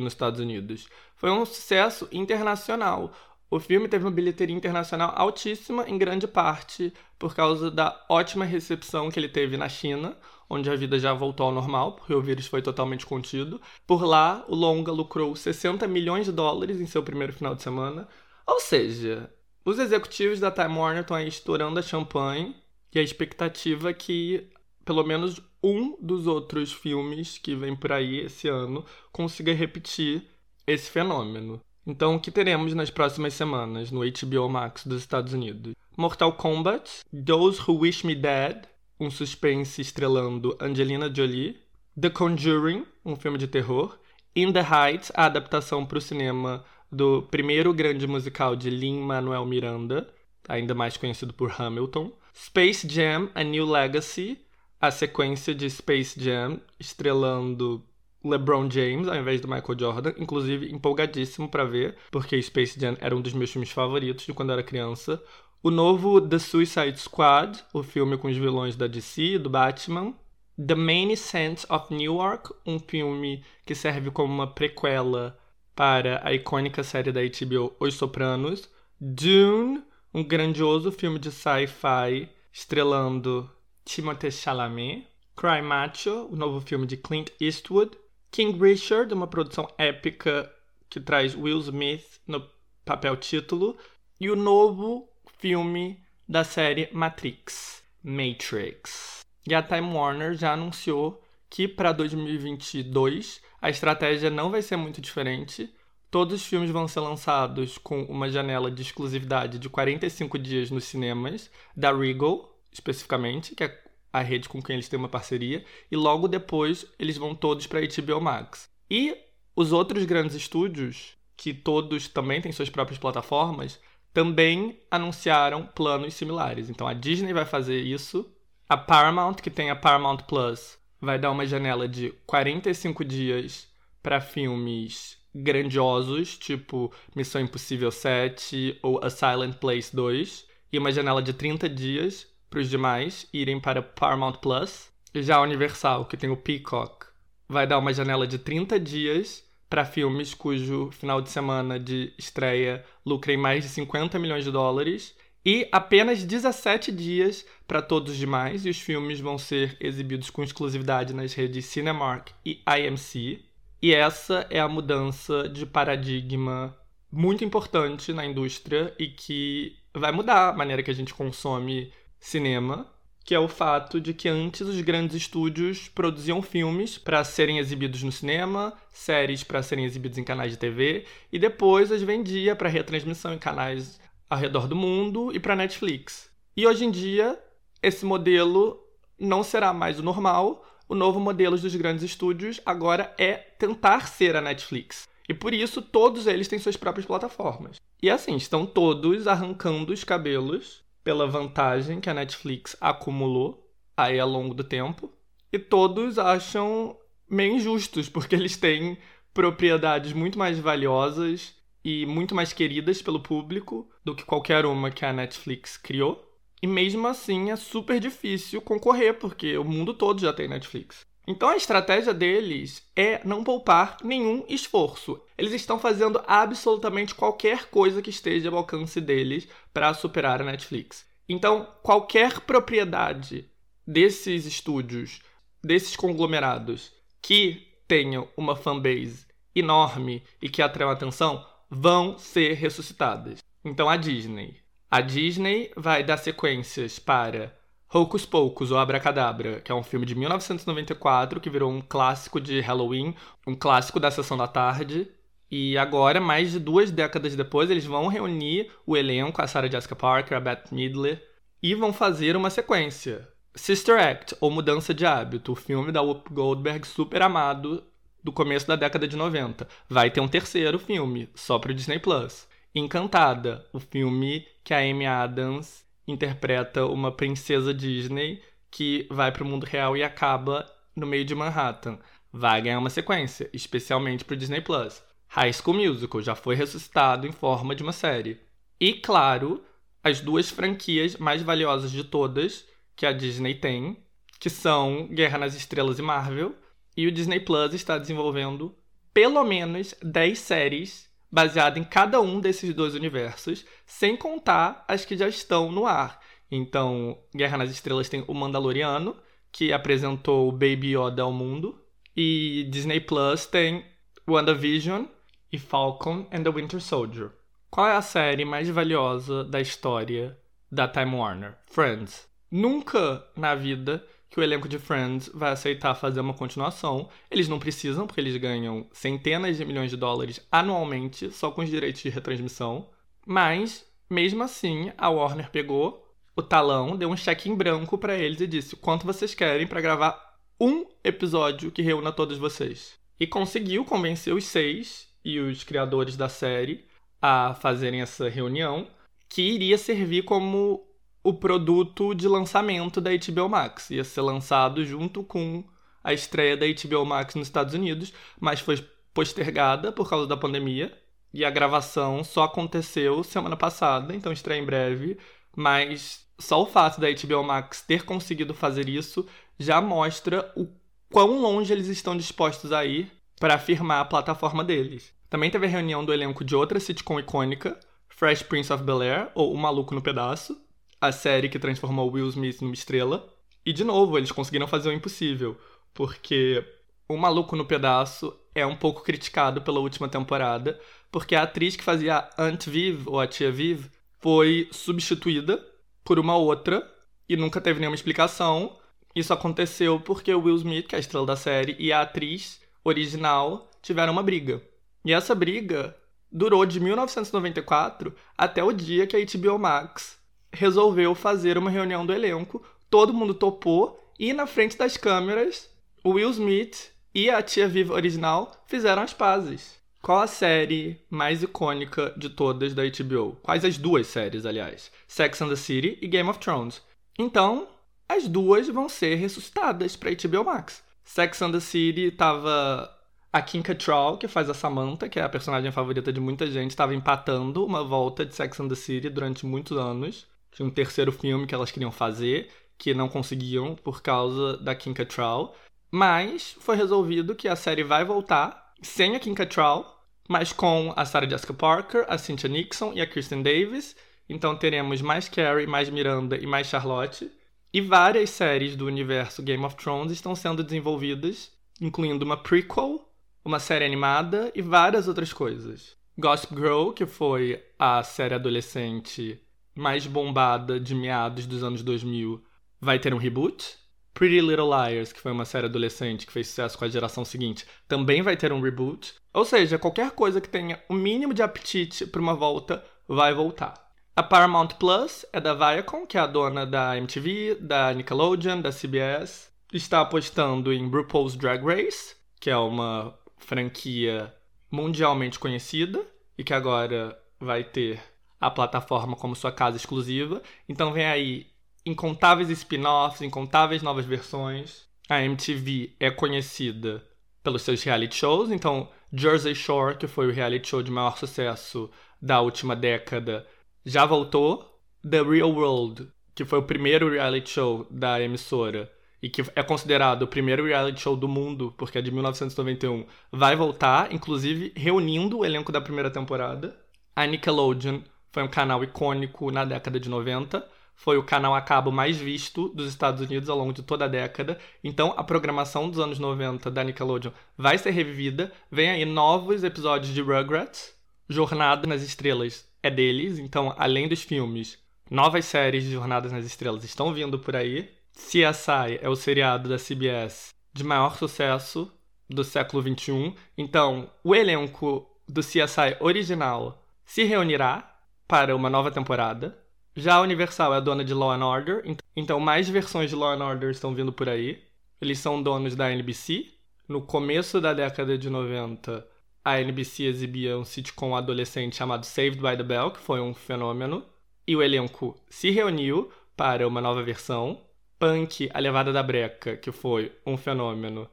nos 0.00 0.12
Estados 0.12 0.38
Unidos, 0.38 0.86
foi 1.16 1.30
um 1.30 1.44
sucesso 1.46 2.08
internacional. 2.12 3.12
O 3.50 3.60
filme 3.60 3.88
teve 3.88 4.04
uma 4.04 4.10
bilheteria 4.10 4.56
internacional 4.56 5.12
altíssima, 5.14 5.88
em 5.88 5.96
grande 5.96 6.26
parte 6.26 6.92
por 7.18 7.34
causa 7.34 7.70
da 7.70 8.04
ótima 8.08 8.44
recepção 8.44 9.10
que 9.10 9.18
ele 9.18 9.28
teve 9.28 9.56
na 9.56 9.68
China, 9.68 10.16
onde 10.48 10.70
a 10.70 10.76
vida 10.76 10.98
já 10.98 11.14
voltou 11.14 11.46
ao 11.46 11.52
normal, 11.52 11.92
porque 11.92 12.14
o 12.14 12.20
vírus 12.20 12.46
foi 12.46 12.60
totalmente 12.60 13.06
contido. 13.06 13.60
Por 13.86 14.04
lá, 14.04 14.44
o 14.48 14.54
longa 14.54 14.92
lucrou 14.92 15.34
60 15.34 15.86
milhões 15.86 16.26
de 16.26 16.32
dólares 16.32 16.80
em 16.80 16.86
seu 16.86 17.02
primeiro 17.02 17.32
final 17.32 17.54
de 17.54 17.62
semana. 17.62 18.08
Ou 18.46 18.60
seja, 18.60 19.30
os 19.64 19.78
executivos 19.78 20.40
da 20.40 20.50
Time 20.50 20.76
Warner 20.76 21.02
estão 21.02 21.16
aí 21.16 21.28
estourando 21.28 21.78
a 21.78 21.82
champanhe 21.82 22.56
e 22.92 22.98
a 22.98 23.02
expectativa 23.02 23.90
é 23.90 23.94
que 23.94 24.50
pelo 24.84 25.04
menos 25.04 25.40
um 25.62 25.96
dos 26.00 26.26
outros 26.26 26.72
filmes 26.72 27.38
que 27.38 27.54
vem 27.54 27.74
por 27.74 27.92
aí 27.92 28.20
esse 28.20 28.48
ano 28.48 28.84
consiga 29.12 29.52
repetir 29.52 30.26
esse 30.66 30.90
fenômeno. 30.90 31.60
Então, 31.86 32.14
o 32.14 32.20
que 32.20 32.30
teremos 32.30 32.74
nas 32.74 32.90
próximas 32.90 33.34
semanas 33.34 33.90
no 33.90 34.00
HBO 34.00 34.48
Max 34.48 34.86
dos 34.86 35.00
Estados 35.00 35.32
Unidos? 35.32 35.74
Mortal 35.96 36.32
Kombat, 36.32 37.00
Those 37.26 37.60
Who 37.60 37.80
Wish 37.80 38.06
Me 38.06 38.14
Dead, 38.14 38.62
um 38.98 39.10
suspense 39.10 39.80
estrelando 39.80 40.56
Angelina 40.60 41.12
Jolie, 41.12 41.60
The 42.00 42.10
Conjuring, 42.10 42.86
um 43.04 43.16
filme 43.16 43.36
de 43.36 43.48
terror, 43.48 43.98
In 44.34 44.52
the 44.52 44.60
Heights, 44.60 45.10
a 45.14 45.26
adaptação 45.26 45.84
para 45.84 45.98
o 45.98 46.00
cinema 46.00 46.64
do 46.90 47.22
primeiro 47.22 47.74
grande 47.74 48.06
musical 48.06 48.54
de 48.54 48.70
Lin-Manuel 48.70 49.44
Miranda, 49.44 50.08
ainda 50.48 50.74
mais 50.74 50.96
conhecido 50.96 51.34
por 51.34 51.52
Hamilton, 51.60 52.12
Space 52.34 52.88
Jam: 52.88 53.28
A 53.34 53.42
New 53.42 53.66
Legacy, 53.66 54.38
a 54.82 54.90
sequência 54.90 55.54
de 55.54 55.70
Space 55.70 56.20
Jam 56.20 56.60
estrelando 56.78 57.86
LeBron 58.24 58.68
James 58.68 59.06
ao 59.06 59.14
invés 59.14 59.40
do 59.40 59.46
Michael 59.46 59.78
Jordan, 59.78 60.12
inclusive 60.18 60.72
empolgadíssimo 60.72 61.48
para 61.48 61.64
ver, 61.64 61.96
porque 62.10 62.42
Space 62.42 62.78
Jam 62.80 62.96
era 63.00 63.14
um 63.14 63.20
dos 63.20 63.32
meus 63.32 63.52
filmes 63.52 63.70
favoritos 63.70 64.26
de 64.26 64.34
quando 64.34 64.48
eu 64.48 64.54
era 64.54 64.62
criança. 64.64 65.22
O 65.62 65.70
novo 65.70 66.20
The 66.20 66.40
Suicide 66.40 66.98
Squad, 66.98 67.62
o 67.72 67.84
filme 67.84 68.18
com 68.18 68.26
os 68.26 68.36
vilões 68.36 68.74
da 68.74 68.88
DC, 68.88 69.38
do 69.38 69.48
Batman. 69.48 70.14
The 70.58 70.74
Main 70.74 71.14
Sense 71.14 71.64
of 71.70 71.94
Newark, 71.94 72.52
um 72.66 72.80
filme 72.80 73.44
que 73.64 73.76
serve 73.76 74.10
como 74.10 74.34
uma 74.34 74.52
prequela 74.52 75.38
para 75.76 76.20
a 76.24 76.34
icônica 76.34 76.82
série 76.82 77.12
da 77.12 77.20
HBO 77.20 77.72
Os 77.78 77.94
Sopranos. 77.94 78.68
Dune, 79.00 79.80
um 80.12 80.24
grandioso 80.24 80.90
filme 80.90 81.20
de 81.20 81.30
sci-fi 81.30 82.28
estrelando 82.52 83.48
Timothée 83.84 84.30
Chalamet. 84.30 85.06
Cry 85.34 85.62
Macho, 85.62 86.28
o 86.30 86.36
novo 86.36 86.60
filme 86.60 86.86
de 86.86 86.96
Clint 86.96 87.30
Eastwood. 87.40 87.96
King 88.30 88.58
Richard, 88.58 89.12
uma 89.12 89.26
produção 89.26 89.68
épica 89.76 90.50
que 90.88 91.00
traz 91.00 91.34
Will 91.34 91.58
Smith 91.60 92.20
no 92.26 92.46
papel 92.84 93.16
título, 93.16 93.76
e 94.20 94.30
o 94.30 94.36
novo 94.36 95.08
filme 95.38 96.02
da 96.28 96.44
série 96.44 96.88
Matrix, 96.92 97.82
Matrix. 98.02 99.20
E 99.46 99.54
a 99.54 99.62
Time 99.62 99.92
Warner 99.92 100.34
já 100.34 100.52
anunciou 100.52 101.22
que 101.50 101.66
para 101.66 101.92
2022 101.92 103.42
a 103.60 103.68
estratégia 103.68 104.30
não 104.30 104.50
vai 104.50 104.62
ser 104.62 104.76
muito 104.76 105.00
diferente. 105.00 105.72
Todos 106.10 106.40
os 106.40 106.46
filmes 106.46 106.70
vão 106.70 106.86
ser 106.86 107.00
lançados 107.00 107.78
com 107.78 108.02
uma 108.04 108.30
janela 108.30 108.70
de 108.70 108.82
exclusividade 108.82 109.58
de 109.58 109.68
45 109.68 110.38
dias 110.38 110.70
nos 110.70 110.84
cinemas, 110.84 111.50
da 111.76 111.92
Regal, 111.92 112.51
especificamente, 112.72 113.54
que 113.54 113.64
é 113.64 113.82
a 114.12 114.20
rede 114.20 114.48
com 114.48 114.62
quem 114.62 114.74
eles 114.74 114.88
têm 114.88 114.98
uma 114.98 115.08
parceria, 115.08 115.64
e 115.90 115.96
logo 115.96 116.28
depois 116.28 116.86
eles 116.98 117.16
vão 117.16 117.34
todos 117.34 117.66
para 117.66 117.80
HBO 117.80 118.20
Max. 118.20 118.68
E 118.90 119.16
os 119.56 119.72
outros 119.72 120.04
grandes 120.04 120.34
estúdios, 120.34 121.16
que 121.36 121.54
todos 121.54 122.08
também 122.08 122.40
têm 122.40 122.52
suas 122.52 122.70
próprias 122.70 122.98
plataformas, 122.98 123.80
também 124.12 124.78
anunciaram 124.90 125.66
planos 125.66 126.14
similares. 126.14 126.68
Então 126.68 126.86
a 126.86 126.92
Disney 126.92 127.32
vai 127.32 127.44
fazer 127.44 127.80
isso, 127.80 128.30
a 128.68 128.76
Paramount, 128.76 129.36
que 129.36 129.50
tem 129.50 129.70
a 129.70 129.76
Paramount 129.76 130.18
Plus, 130.28 130.78
vai 131.00 131.18
dar 131.18 131.30
uma 131.30 131.46
janela 131.46 131.88
de 131.88 132.10
45 132.26 133.04
dias 133.04 133.68
para 134.02 134.20
filmes 134.20 135.18
grandiosos, 135.34 136.36
tipo 136.36 136.92
Missão 137.14 137.40
Impossível 137.40 137.90
7 137.90 138.78
ou 138.82 139.02
A 139.02 139.08
Silent 139.08 139.54
Place 139.54 139.94
2, 139.94 140.46
e 140.72 140.78
uma 140.78 140.92
janela 140.92 141.22
de 141.22 141.32
30 141.32 141.68
dias 141.68 142.26
para 142.52 142.60
os 142.60 142.68
demais 142.68 143.26
irem 143.32 143.58
para 143.58 143.80
Paramount 143.80 144.34
Plus. 144.34 144.92
Já 145.14 145.36
a 145.36 145.40
Universal, 145.40 146.04
que 146.04 146.18
tem 146.18 146.28
o 146.28 146.36
Peacock, 146.36 147.06
vai 147.48 147.66
dar 147.66 147.78
uma 147.78 147.94
janela 147.94 148.26
de 148.26 148.38
30 148.38 148.78
dias 148.78 149.42
para 149.70 149.86
filmes 149.86 150.34
cujo 150.34 150.90
final 150.92 151.22
de 151.22 151.30
semana 151.30 151.80
de 151.80 152.12
estreia 152.18 152.84
lucrem 153.06 153.38
mais 153.38 153.64
de 153.64 153.70
50 153.70 154.18
milhões 154.18 154.44
de 154.44 154.50
dólares 154.50 155.16
e 155.44 155.66
apenas 155.72 156.22
17 156.22 156.92
dias 156.92 157.44
para 157.66 157.80
todos 157.80 158.12
os 158.12 158.18
demais, 158.18 158.64
e 158.64 158.70
os 158.70 158.78
filmes 158.78 159.18
vão 159.18 159.38
ser 159.38 159.76
exibidos 159.80 160.28
com 160.28 160.44
exclusividade 160.44 161.14
nas 161.14 161.32
redes 161.32 161.64
Cinemark 161.66 162.28
e 162.44 162.60
IMC. 162.66 163.40
E 163.80 163.94
essa 163.94 164.46
é 164.50 164.60
a 164.60 164.68
mudança 164.68 165.48
de 165.48 165.64
paradigma 165.66 166.76
muito 167.10 167.44
importante 167.44 168.12
na 168.12 168.24
indústria 168.24 168.94
e 168.98 169.08
que 169.08 169.76
vai 169.94 170.12
mudar 170.12 170.50
a 170.50 170.52
maneira 170.52 170.82
que 170.82 170.90
a 170.90 170.94
gente 170.94 171.12
consome 171.12 171.90
cinema, 172.22 172.86
que 173.24 173.34
é 173.34 173.38
o 173.38 173.48
fato 173.48 174.00
de 174.00 174.14
que 174.14 174.28
antes 174.28 174.62
os 174.62 174.80
grandes 174.80 175.16
estúdios 175.16 175.88
produziam 175.88 176.40
filmes 176.40 176.96
para 176.96 177.22
serem 177.24 177.58
exibidos 177.58 178.02
no 178.02 178.12
cinema, 178.12 178.72
séries 178.92 179.42
para 179.42 179.62
serem 179.62 179.84
exibidos 179.84 180.18
em 180.18 180.24
canais 180.24 180.52
de 180.52 180.58
TV 180.58 181.04
e 181.32 181.38
depois 181.38 181.90
as 181.90 182.00
vendia 182.00 182.54
para 182.54 182.68
retransmissão 182.68 183.34
em 183.34 183.38
canais 183.38 184.00
ao 184.30 184.38
redor 184.38 184.68
do 184.68 184.76
mundo 184.76 185.32
e 185.34 185.40
para 185.40 185.56
Netflix. 185.56 186.30
E 186.56 186.64
hoje 186.66 186.84
em 186.84 186.90
dia 186.90 187.38
esse 187.82 188.04
modelo 188.04 188.80
não 189.18 189.42
será 189.42 189.72
mais 189.72 189.98
o 189.98 190.02
normal. 190.02 190.64
O 190.88 190.94
novo 190.94 191.18
modelo 191.18 191.58
dos 191.58 191.74
grandes 191.74 192.04
estúdios 192.04 192.60
agora 192.64 193.12
é 193.18 193.34
tentar 193.34 194.06
ser 194.06 194.36
a 194.36 194.40
Netflix. 194.40 195.08
E 195.28 195.34
por 195.34 195.52
isso 195.52 195.82
todos 195.82 196.26
eles 196.26 196.46
têm 196.46 196.58
suas 196.58 196.76
próprias 196.76 197.06
plataformas. 197.06 197.80
E 198.00 198.08
assim, 198.10 198.36
estão 198.36 198.64
todos 198.64 199.26
arrancando 199.26 199.92
os 199.92 200.04
cabelos 200.04 200.81
pela 201.02 201.26
vantagem 201.26 202.00
que 202.00 202.10
a 202.10 202.14
Netflix 202.14 202.76
acumulou 202.80 203.70
aí 203.96 204.18
ao 204.18 204.28
longo 204.28 204.54
do 204.54 204.64
tempo. 204.64 205.12
E 205.52 205.58
todos 205.58 206.18
acham 206.18 206.96
meio 207.28 207.56
injustos, 207.56 208.08
porque 208.08 208.34
eles 208.34 208.56
têm 208.56 208.98
propriedades 209.34 210.12
muito 210.12 210.38
mais 210.38 210.58
valiosas 210.58 211.54
e 211.84 212.06
muito 212.06 212.34
mais 212.34 212.52
queridas 212.52 213.02
pelo 213.02 213.20
público 213.20 213.88
do 214.04 214.14
que 214.14 214.24
qualquer 214.24 214.64
uma 214.64 214.90
que 214.90 215.04
a 215.04 215.12
Netflix 215.12 215.76
criou. 215.76 216.28
E 216.62 216.66
mesmo 216.66 217.06
assim 217.08 217.50
é 217.50 217.56
super 217.56 217.98
difícil 217.98 218.60
concorrer, 218.60 219.18
porque 219.18 219.58
o 219.58 219.64
mundo 219.64 219.94
todo 219.94 220.20
já 220.20 220.32
tem 220.32 220.46
Netflix. 220.46 221.04
Então 221.26 221.48
a 221.48 221.56
estratégia 221.56 222.12
deles 222.12 222.82
é 222.96 223.20
não 223.24 223.44
poupar 223.44 223.96
nenhum 224.02 224.44
esforço. 224.48 225.20
Eles 225.42 225.54
estão 225.54 225.76
fazendo 225.76 226.22
absolutamente 226.24 227.16
qualquer 227.16 227.68
coisa 227.68 228.00
que 228.00 228.10
esteja 228.10 228.48
ao 228.48 228.58
alcance 228.58 229.00
deles 229.00 229.48
para 229.74 229.92
superar 229.92 230.40
a 230.40 230.44
Netflix. 230.44 231.04
Então, 231.28 231.66
qualquer 231.82 232.42
propriedade 232.42 233.50
desses 233.84 234.46
estúdios, 234.46 235.20
desses 235.60 235.96
conglomerados 235.96 236.92
que 237.20 237.66
tenham 237.88 238.28
uma 238.36 238.54
fanbase 238.54 239.26
enorme 239.52 240.22
e 240.40 240.48
que 240.48 240.62
atraiam 240.62 240.92
atenção, 240.92 241.44
vão 241.68 242.16
ser 242.16 242.52
ressuscitadas. 242.52 243.40
Então 243.64 243.88
a 243.88 243.96
Disney. 243.96 244.58
A 244.88 245.00
Disney 245.00 245.72
vai 245.76 246.04
dar 246.04 246.18
sequências 246.18 247.00
para 247.00 247.52
Hocus 247.92 248.24
Pocus 248.24 248.70
ou 248.70 248.78
Abracadabra, 248.78 249.60
que 249.60 249.72
é 249.72 249.74
um 249.74 249.82
filme 249.82 250.06
de 250.06 250.14
1994 250.14 251.40
que 251.40 251.50
virou 251.50 251.72
um 251.72 251.80
clássico 251.80 252.40
de 252.40 252.60
Halloween, 252.60 253.12
um 253.44 253.56
clássico 253.56 253.98
da 253.98 254.08
sessão 254.08 254.36
da 254.36 254.46
tarde. 254.46 255.10
E 255.54 255.76
agora, 255.76 256.18
mais 256.18 256.52
de 256.52 256.58
duas 256.58 256.90
décadas 256.90 257.36
depois, 257.36 257.70
eles 257.70 257.84
vão 257.84 258.06
reunir 258.06 258.70
o 258.86 258.96
elenco, 258.96 259.42
a 259.42 259.46
Sarah 259.46 259.70
Jessica 259.70 259.94
Parker, 259.94 260.34
a 260.34 260.40
Beth 260.40 260.72
Midler, 260.72 261.22
e 261.62 261.74
vão 261.74 261.92
fazer 261.92 262.34
uma 262.36 262.48
sequência. 262.48 263.28
Sister 263.54 264.00
Act, 264.00 264.34
ou 264.40 264.50
Mudança 264.50 264.94
de 264.94 265.04
Hábito, 265.04 265.52
o 265.52 265.54
filme 265.54 265.92
da 265.92 266.00
Whoopi 266.00 266.32
Goldberg 266.32 266.86
super 266.86 267.20
amado 267.20 267.84
do 268.24 268.32
começo 268.32 268.66
da 268.66 268.76
década 268.76 269.06
de 269.06 269.14
90. 269.14 269.68
Vai 269.90 270.10
ter 270.10 270.22
um 270.22 270.26
terceiro 270.26 270.78
filme, 270.78 271.28
só 271.34 271.58
pro 271.58 271.74
Disney 271.74 271.98
Plus. 271.98 272.48
Encantada, 272.74 273.66
o 273.74 273.78
filme 273.78 274.46
que 274.64 274.72
a 274.72 274.78
Amy 274.78 275.04
Adams 275.04 275.84
interpreta 276.08 276.86
uma 276.86 277.12
princesa 277.12 277.74
Disney 277.74 278.40
que 278.70 279.06
vai 279.10 279.30
para 279.30 279.44
o 279.44 279.46
mundo 279.46 279.64
real 279.64 279.98
e 279.98 280.02
acaba 280.02 280.64
no 280.96 281.06
meio 281.06 281.26
de 281.26 281.34
Manhattan. 281.34 281.98
vai 282.32 282.62
ganhar 282.62 282.78
uma 282.78 282.88
sequência, 282.88 283.50
especialmente 283.52 284.24
pro 284.24 284.34
Disney 284.34 284.62
Plus. 284.62 285.02
High 285.34 285.54
School 285.54 285.78
Musical 285.78 286.20
já 286.20 286.34
foi 286.34 286.54
ressuscitado 286.54 287.26
em 287.26 287.32
forma 287.32 287.74
de 287.74 287.82
uma 287.82 287.92
série. 287.92 288.38
E, 288.78 288.92
claro, 288.92 289.64
as 290.04 290.20
duas 290.20 290.50
franquias 290.50 291.16
mais 291.16 291.42
valiosas 291.42 291.90
de 291.90 292.04
todas 292.04 292.66
que 292.94 293.06
a 293.06 293.12
Disney 293.12 293.54
tem, 293.54 293.96
que 294.38 294.50
são 294.50 295.08
Guerra 295.10 295.38
nas 295.38 295.54
Estrelas 295.54 295.98
e 295.98 296.02
Marvel, 296.02 296.54
e 296.94 297.06
o 297.06 297.10
Disney 297.10 297.40
Plus 297.40 297.72
está 297.72 297.96
desenvolvendo 297.96 298.76
pelo 299.14 299.42
menos 299.42 299.94
10 300.02 300.38
séries 300.38 301.08
baseadas 301.30 301.82
em 301.82 301.84
cada 301.84 302.20
um 302.20 302.38
desses 302.38 302.74
dois 302.74 302.94
universos, 302.94 303.64
sem 303.86 304.14
contar 304.14 304.84
as 304.86 305.06
que 305.06 305.16
já 305.16 305.28
estão 305.28 305.72
no 305.72 305.86
ar. 305.86 306.20
Então, 306.50 307.18
Guerra 307.34 307.56
nas 307.56 307.70
Estrelas 307.70 308.10
tem 308.10 308.22
o 308.28 308.34
Mandaloriano, 308.34 309.16
que 309.50 309.72
apresentou 309.72 310.50
o 310.50 310.52
Baby 310.52 310.94
Yoda 310.94 311.22
ao 311.22 311.32
mundo, 311.32 311.82
e 312.14 312.68
Disney 312.70 313.00
Plus 313.00 313.46
tem 313.46 313.82
WandaVision 314.28 315.06
e 315.52 315.58
Falcon 315.58 316.26
and 316.32 316.42
the 316.42 316.50
Winter 316.50 316.80
Soldier. 316.80 317.30
Qual 317.70 317.86
é 317.86 317.96
a 317.96 318.02
série 318.02 318.44
mais 318.44 318.68
valiosa 318.68 319.44
da 319.44 319.60
história 319.60 320.38
da 320.70 320.88
Time 320.88 321.14
Warner? 321.14 321.54
Friends. 321.66 322.26
Nunca 322.50 323.24
na 323.36 323.54
vida 323.54 324.04
que 324.30 324.40
o 324.40 324.42
elenco 324.42 324.66
de 324.66 324.78
Friends 324.78 325.30
vai 325.34 325.52
aceitar 325.52 325.94
fazer 325.94 326.20
uma 326.20 326.32
continuação. 326.32 327.08
Eles 327.30 327.48
não 327.48 327.58
precisam, 327.58 328.06
porque 328.06 328.20
eles 328.20 328.36
ganham 328.38 328.86
centenas 328.92 329.58
de 329.58 329.64
milhões 329.64 329.90
de 329.90 329.96
dólares 329.96 330.40
anualmente 330.50 331.30
só 331.30 331.50
com 331.50 331.60
os 331.60 331.68
direitos 331.68 332.00
de 332.00 332.08
retransmissão. 332.08 332.88
Mas, 333.26 333.86
mesmo 334.08 334.42
assim, 334.42 334.90
a 334.96 335.10
Warner 335.10 335.50
pegou 335.50 336.02
o 336.34 336.42
talão, 336.42 336.96
deu 336.96 337.10
um 337.10 337.16
cheque 337.16 337.50
em 337.50 337.54
branco 337.54 337.98
para 337.98 338.16
eles 338.16 338.40
e 338.40 338.46
disse: 338.46 338.74
quanto 338.74 339.04
vocês 339.04 339.34
querem 339.34 339.66
para 339.66 339.82
gravar 339.82 340.38
um 340.58 340.86
episódio 341.04 341.70
que 341.70 341.82
reúna 341.82 342.10
todos 342.10 342.38
vocês. 342.38 342.94
E 343.20 343.26
conseguiu 343.26 343.84
convencer 343.84 344.34
os 344.34 344.44
seis 344.44 345.11
e 345.24 345.38
os 345.38 345.64
criadores 345.64 346.16
da 346.16 346.28
série 346.28 346.86
a 347.20 347.54
fazerem 347.54 348.00
essa 348.00 348.28
reunião, 348.28 348.88
que 349.28 349.42
iria 349.42 349.78
servir 349.78 350.24
como 350.24 350.84
o 351.22 351.32
produto 351.32 352.14
de 352.14 352.26
lançamento 352.26 353.00
da 353.00 353.10
HBO 353.12 353.48
Max. 353.48 353.90
Ia 353.90 354.04
ser 354.04 354.22
lançado 354.22 354.84
junto 354.84 355.22
com 355.22 355.64
a 356.02 356.12
estreia 356.12 356.56
da 356.56 356.66
HBO 356.66 357.06
Max 357.06 357.34
nos 357.36 357.46
Estados 357.46 357.74
Unidos, 357.74 358.12
mas 358.40 358.60
foi 358.60 358.76
postergada 359.14 359.92
por 359.92 360.08
causa 360.08 360.26
da 360.26 360.36
pandemia. 360.36 360.96
E 361.32 361.44
a 361.44 361.50
gravação 361.50 362.22
só 362.24 362.44
aconteceu 362.44 363.22
semana 363.22 363.56
passada, 363.56 364.14
então 364.14 364.32
estreia 364.32 364.60
em 364.60 364.66
breve. 364.66 365.16
Mas 365.56 366.26
só 366.38 366.62
o 366.62 366.66
fato 366.66 367.00
da 367.00 367.08
HBO 367.10 367.44
Max 367.44 367.82
ter 367.82 368.04
conseguido 368.04 368.52
fazer 368.52 368.88
isso 368.88 369.26
já 369.58 369.80
mostra 369.80 370.52
o 370.56 370.66
quão 371.10 371.40
longe 371.40 371.72
eles 371.72 371.86
estão 371.86 372.16
dispostos 372.16 372.72
a 372.72 372.84
ir 372.84 373.21
para 373.42 373.54
afirmar 373.54 374.00
a 374.00 374.04
plataforma 374.04 374.62
deles. 374.62 375.12
Também 375.28 375.50
teve 375.50 375.66
a 375.66 375.68
reunião 375.68 376.04
do 376.04 376.14
elenco 376.14 376.44
de 376.44 376.54
outra 376.54 376.78
sitcom 376.78 377.18
icônica, 377.18 377.76
Fresh 378.08 378.44
Prince 378.44 378.72
of 378.72 378.84
Bel-Air, 378.84 379.32
ou 379.34 379.52
O 379.52 379.58
Maluco 379.58 379.96
no 379.96 380.00
Pedaço, 380.00 380.56
a 381.00 381.10
série 381.10 381.48
que 381.48 381.58
transformou 381.58 382.08
Will 382.08 382.28
Smith 382.28 382.60
numa 382.62 382.72
estrela. 382.72 383.28
E 383.66 383.72
de 383.72 383.82
novo, 383.82 384.16
eles 384.16 384.30
conseguiram 384.30 384.68
fazer 384.68 384.90
o 384.90 384.92
impossível, 384.92 385.58
porque 385.92 386.64
O 387.08 387.16
Maluco 387.16 387.56
no 387.56 387.64
Pedaço 387.66 388.32
é 388.54 388.64
um 388.64 388.76
pouco 388.76 389.02
criticado 389.02 389.60
pela 389.60 389.80
última 389.80 390.08
temporada, 390.08 390.78
porque 391.10 391.34
a 391.34 391.42
atriz 391.42 391.74
que 391.74 391.82
fazia 391.82 392.18
a 392.18 392.44
Aunt 392.44 392.68
Viv, 392.68 393.08
ou 393.08 393.18
a 393.18 393.26
Tia 393.26 393.50
Viv, 393.50 393.86
foi 394.20 394.68
substituída 394.70 395.60
por 396.04 396.20
uma 396.20 396.36
outra 396.36 396.88
e 397.28 397.36
nunca 397.36 397.60
teve 397.60 397.80
nenhuma 397.80 397.96
explicação. 397.96 398.78
Isso 399.16 399.32
aconteceu 399.32 399.98
porque 399.98 400.32
o 400.32 400.40
Will 400.40 400.58
Smith, 400.58 400.86
que 400.86 400.94
é 400.94 400.98
a 400.98 401.00
estrela 401.00 401.26
da 401.26 401.34
série, 401.34 401.74
e 401.80 401.92
a 401.92 402.02
atriz 402.02 402.61
original 402.84 403.70
tiveram 403.80 404.12
uma 404.12 404.22
briga. 404.22 404.62
E 405.04 405.12
essa 405.12 405.34
briga 405.34 405.96
durou 406.30 406.64
de 406.64 406.80
1994 406.80 408.14
até 408.36 408.62
o 408.62 408.72
dia 408.72 409.06
que 409.06 409.16
a 409.16 409.24
HBO 409.24 409.58
Max 409.58 410.18
resolveu 410.52 411.14
fazer 411.14 411.56
uma 411.58 411.70
reunião 411.70 412.04
do 412.04 412.12
elenco, 412.12 412.62
todo 412.90 413.14
mundo 413.14 413.34
topou 413.34 413.98
e 414.18 414.32
na 414.32 414.46
frente 414.46 414.76
das 414.76 414.96
câmeras, 414.96 415.68
Will 416.04 416.30
Smith 416.30 416.92
e 417.14 417.28
a 417.30 417.42
tia 417.42 417.68
Viva 417.68 417.94
original 417.94 418.52
fizeram 418.66 419.02
as 419.02 419.12
pazes. 419.12 419.80
Qual 420.00 420.20
a 420.20 420.26
série 420.26 421.00
mais 421.08 421.42
icônica 421.42 422.12
de 422.16 422.28
todas 422.28 422.74
da 422.74 422.82
HBO? 422.82 423.36
Quais 423.42 423.64
as 423.64 423.78
duas 423.78 424.08
séries, 424.08 424.44
aliás? 424.44 424.90
Sex 425.06 425.40
and 425.40 425.48
the 425.48 425.56
City 425.56 425.96
e 426.02 426.08
Game 426.08 426.28
of 426.28 426.40
Thrones. 426.40 426.82
Então, 427.18 427.68
as 428.08 428.26
duas 428.26 428.68
vão 428.68 428.88
ser 428.88 429.14
ressuscitadas 429.14 429.94
para 429.94 430.10
HBO 430.10 430.44
Max. 430.44 430.82
Sex 431.04 431.42
and 431.42 431.52
the 431.52 431.60
City 431.60 432.10
tava 432.10 432.90
a 433.32 433.40
Kim 433.40 433.62
Cattrall, 433.62 434.18
que 434.18 434.28
faz 434.28 434.50
a 434.50 434.54
Samantha, 434.54 435.08
que 435.08 435.18
é 435.18 435.22
a 435.22 435.28
personagem 435.28 435.72
favorita 435.72 436.12
de 436.12 436.20
muita 436.20 436.46
gente, 436.50 436.70
estava 436.70 436.94
empatando 436.94 437.64
uma 437.64 437.82
volta 437.82 438.26
de 438.26 438.34
Sex 438.34 438.60
and 438.60 438.68
the 438.68 438.74
City 438.74 439.08
durante 439.08 439.46
muitos 439.46 439.76
anos. 439.76 440.26
Tinha 440.50 440.66
um 440.66 440.70
terceiro 440.70 441.10
filme 441.10 441.46
que 441.46 441.54
elas 441.54 441.70
queriam 441.70 441.90
fazer, 441.90 442.50
que 442.76 442.92
não 442.92 443.08
conseguiam 443.08 443.74
por 443.74 444.02
causa 444.02 444.58
da 444.58 444.74
Kim 444.74 444.92
Cattrall. 444.92 445.54
Mas 445.90 446.56
foi 446.60 446.76
resolvido 446.76 447.34
que 447.34 447.48
a 447.48 447.56
série 447.56 447.82
vai 447.82 448.04
voltar 448.04 448.74
sem 448.82 449.16
a 449.16 449.20
Kim 449.20 449.34
Cattrall, 449.34 449.86
mas 450.28 450.52
com 450.52 450.92
a 450.94 451.04
Sarah 451.04 451.28
Jessica 451.28 451.54
Parker, 451.54 452.04
a 452.08 452.18
Cynthia 452.18 452.50
Nixon 452.50 452.92
e 452.94 453.00
a 453.00 453.06
Kristen 453.06 453.42
Davis. 453.42 453.96
Então 454.28 454.56
teremos 454.56 455.00
mais 455.00 455.28
Carrie, 455.28 455.66
mais 455.66 455.88
Miranda 455.88 456.36
e 456.36 456.46
mais 456.46 456.66
Charlotte. 456.66 457.30
E 457.74 457.80
várias 457.80 458.28
séries 458.28 458.76
do 458.76 458.86
universo 458.86 459.42
Game 459.42 459.64
of 459.64 459.76
Thrones 459.76 460.12
estão 460.12 460.34
sendo 460.34 460.62
desenvolvidas, 460.62 461.50
incluindo 461.80 462.22
uma 462.22 462.36
prequel, 462.36 463.08
uma 463.42 463.58
série 463.58 463.86
animada 463.86 464.52
e 464.54 464.60
várias 464.60 465.08
outras 465.08 465.32
coisas. 465.32 465.96
Gossip 466.18 466.54
Girl, 466.54 466.90
que 466.90 467.06
foi 467.06 467.64
a 467.78 468.02
série 468.02 468.34
adolescente 468.34 469.40
mais 469.74 470.06
bombada 470.06 470.78
de 470.78 470.94
meados 470.94 471.46
dos 471.46 471.62
anos 471.62 471.82
2000 471.82 472.44
vai 472.78 472.98
ter 472.98 473.14
um 473.14 473.18
reboot. 473.18 473.78
Pretty 474.12 474.42
Little 474.42 474.68
Liars, 474.68 475.10
que 475.10 475.20
foi 475.20 475.32
uma 475.32 475.46
série 475.46 475.64
adolescente 475.64 476.26
que 476.26 476.32
fez 476.32 476.48
sucesso 476.48 476.76
com 476.76 476.84
a 476.84 476.88
geração 476.88 477.24
seguinte, 477.24 477.64
também 477.88 478.20
vai 478.20 478.36
ter 478.36 478.52
um 478.52 478.60
reboot. 478.60 479.14
Ou 479.32 479.46
seja, 479.46 479.78
qualquer 479.78 480.10
coisa 480.10 480.42
que 480.42 480.48
tenha 480.48 480.78
o 480.90 480.92
mínimo 480.94 481.32
de 481.32 481.42
apetite 481.42 482.06
para 482.06 482.20
uma 482.20 482.34
volta 482.34 482.84
vai 483.08 483.32
voltar. 483.32 483.91
A 484.14 484.22
Paramount 484.22 484.68
Plus 484.78 485.24
é 485.32 485.40
da 485.40 485.54
Viacom, 485.54 486.06
que 486.06 486.18
é 486.18 486.20
a 486.20 486.26
dona 486.26 486.66
da 486.66 486.98
MTV, 486.98 487.54
da 487.58 487.94
Nickelodeon, 487.94 488.60
da 488.60 488.70
CBS. 488.70 489.50
Está 489.72 490.02
apostando 490.02 490.70
em 490.70 490.86
RuPaul's 490.86 491.34
Drag 491.34 491.64
Race, 491.64 492.14
que 492.38 492.50
é 492.50 492.56
uma 492.56 493.18
franquia 493.38 494.30
mundialmente 494.70 495.38
conhecida 495.38 496.04
e 496.36 496.44
que 496.44 496.52
agora 496.52 497.18
vai 497.40 497.64
ter 497.64 498.02
a 498.38 498.50
plataforma 498.50 499.16
como 499.16 499.34
sua 499.34 499.50
casa 499.50 499.78
exclusiva. 499.78 500.42
Então 500.68 500.92
vem 500.92 501.06
aí 501.06 501.46
incontáveis 501.86 502.50
spin-offs, 502.50 503.22
incontáveis 503.22 503.82
novas 503.82 504.04
versões. 504.04 504.86
A 505.08 505.22
MTV 505.22 505.96
é 505.98 506.10
conhecida 506.10 507.02
pelos 507.42 507.62
seus 507.62 507.82
reality 507.82 508.16
shows, 508.16 508.50
então 508.50 508.90
Jersey 509.10 509.54
Shore, 509.54 509.96
que 509.96 510.06
foi 510.06 510.26
o 510.26 510.32
reality 510.32 510.68
show 510.68 510.82
de 510.82 510.90
maior 510.90 511.16
sucesso 511.16 511.90
da 512.20 512.42
última 512.42 512.76
década, 512.76 513.46
já 513.84 514.04
voltou. 514.06 514.68
The 515.08 515.20
Real 515.22 515.50
World, 515.50 516.08
que 516.34 516.44
foi 516.44 516.60
o 516.60 516.62
primeiro 516.62 517.10
reality 517.10 517.50
show 517.50 517.86
da 517.90 518.20
emissora 518.20 518.90
e 519.22 519.28
que 519.28 519.42
é 519.54 519.62
considerado 519.62 520.22
o 520.22 520.26
primeiro 520.26 520.64
reality 520.64 521.00
show 521.00 521.16
do 521.16 521.28
mundo, 521.28 521.72
porque 521.76 521.98
é 521.98 522.02
de 522.02 522.10
1991, 522.10 523.06
vai 523.30 523.54
voltar, 523.54 524.12
inclusive 524.12 524.72
reunindo 524.74 525.38
o 525.38 525.44
elenco 525.44 525.70
da 525.70 525.80
primeira 525.80 526.10
temporada. 526.10 526.76
A 527.14 527.24
Nickelodeon 527.24 528.00
foi 528.32 528.42
um 528.42 528.48
canal 528.48 528.82
icônico 528.82 529.50
na 529.50 529.64
década 529.64 530.00
de 530.00 530.08
90. 530.08 530.66
Foi 530.94 531.16
o 531.16 531.22
canal 531.22 531.54
a 531.54 531.60
cabo 531.60 531.92
mais 531.92 532.16
visto 532.16 532.68
dos 532.70 532.88
Estados 532.88 533.20
Unidos 533.20 533.48
ao 533.48 533.56
longo 533.56 533.72
de 533.72 533.82
toda 533.82 534.06
a 534.06 534.08
década. 534.08 534.58
Então, 534.82 535.14
a 535.16 535.24
programação 535.24 535.88
dos 535.88 535.98
anos 535.98 536.18
90 536.18 536.70
da 536.70 536.84
Nickelodeon 536.84 537.32
vai 537.56 537.78
ser 537.78 537.90
revivida. 537.90 538.52
Vem 538.70 538.90
aí 538.90 539.04
novos 539.04 539.62
episódios 539.62 540.12
de 540.12 540.20
Rugrats. 540.20 540.94
Jornada 541.28 541.86
nas 541.86 542.02
Estrelas 542.02 542.71
é 542.82 542.90
deles. 542.90 543.38
Então, 543.38 543.74
além 543.78 544.08
dos 544.08 544.22
filmes, 544.22 544.78
novas 545.10 545.44
séries 545.44 545.84
de 545.84 545.92
Jornadas 545.92 546.32
nas 546.32 546.44
Estrelas 546.44 546.84
estão 546.84 547.12
vindo 547.12 547.38
por 547.38 547.54
aí. 547.54 547.90
CSI 548.14 548.98
é 549.00 549.08
o 549.08 549.16
seriado 549.16 549.68
da 549.68 549.76
CBS 549.76 550.52
de 550.72 550.84
maior 550.84 551.16
sucesso 551.16 551.92
do 552.28 552.44
século 552.44 552.82
XXI. 552.82 553.34
Então, 553.56 554.10
o 554.24 554.34
elenco 554.34 555.08
do 555.28 555.40
CSI 555.40 555.96
original 556.00 556.84
se 557.04 557.24
reunirá 557.24 557.92
para 558.26 558.56
uma 558.56 558.70
nova 558.70 558.90
temporada. 558.90 559.58
Já 559.94 560.14
a 560.14 560.20
Universal 560.22 560.72
é 560.72 560.78
a 560.78 560.80
dona 560.80 561.04
de 561.04 561.12
Law 561.12 561.32
and 561.32 561.46
Order, 561.46 561.96
então 562.16 562.40
mais 562.40 562.68
versões 562.68 563.10
de 563.10 563.16
Law 563.16 563.32
and 563.32 563.44
Order 563.44 563.70
estão 563.70 563.94
vindo 563.94 564.12
por 564.12 564.28
aí. 564.28 564.62
Eles 565.00 565.18
são 565.18 565.42
donos 565.42 565.74
da 565.76 565.92
NBC. 565.92 566.46
No 566.88 567.02
começo 567.02 567.60
da 567.60 567.74
década 567.74 568.16
de 568.16 568.30
90, 568.30 569.06
a 569.44 569.60
NBC 569.60 570.04
exibia 570.04 570.58
um 570.58 570.64
sitcom 570.64 571.16
adolescente 571.16 571.76
chamado 571.76 572.04
Saved 572.04 572.40
by 572.40 572.56
the 572.56 572.62
Bell, 572.62 572.90
que 572.90 573.00
foi 573.00 573.20
um 573.20 573.34
fenômeno. 573.34 574.04
E 574.46 574.56
o 574.56 574.62
elenco 574.62 575.16
se 575.28 575.50
reuniu 575.50 576.10
para 576.36 576.66
uma 576.66 576.80
nova 576.80 577.02
versão. 577.02 577.60
Punk, 577.98 578.50
A 578.52 578.58
Levada 578.58 578.92
da 578.92 579.02
Breca, 579.02 579.56
que 579.56 579.70
foi 579.70 580.10
um 580.26 580.36
fenômeno, 580.36 581.08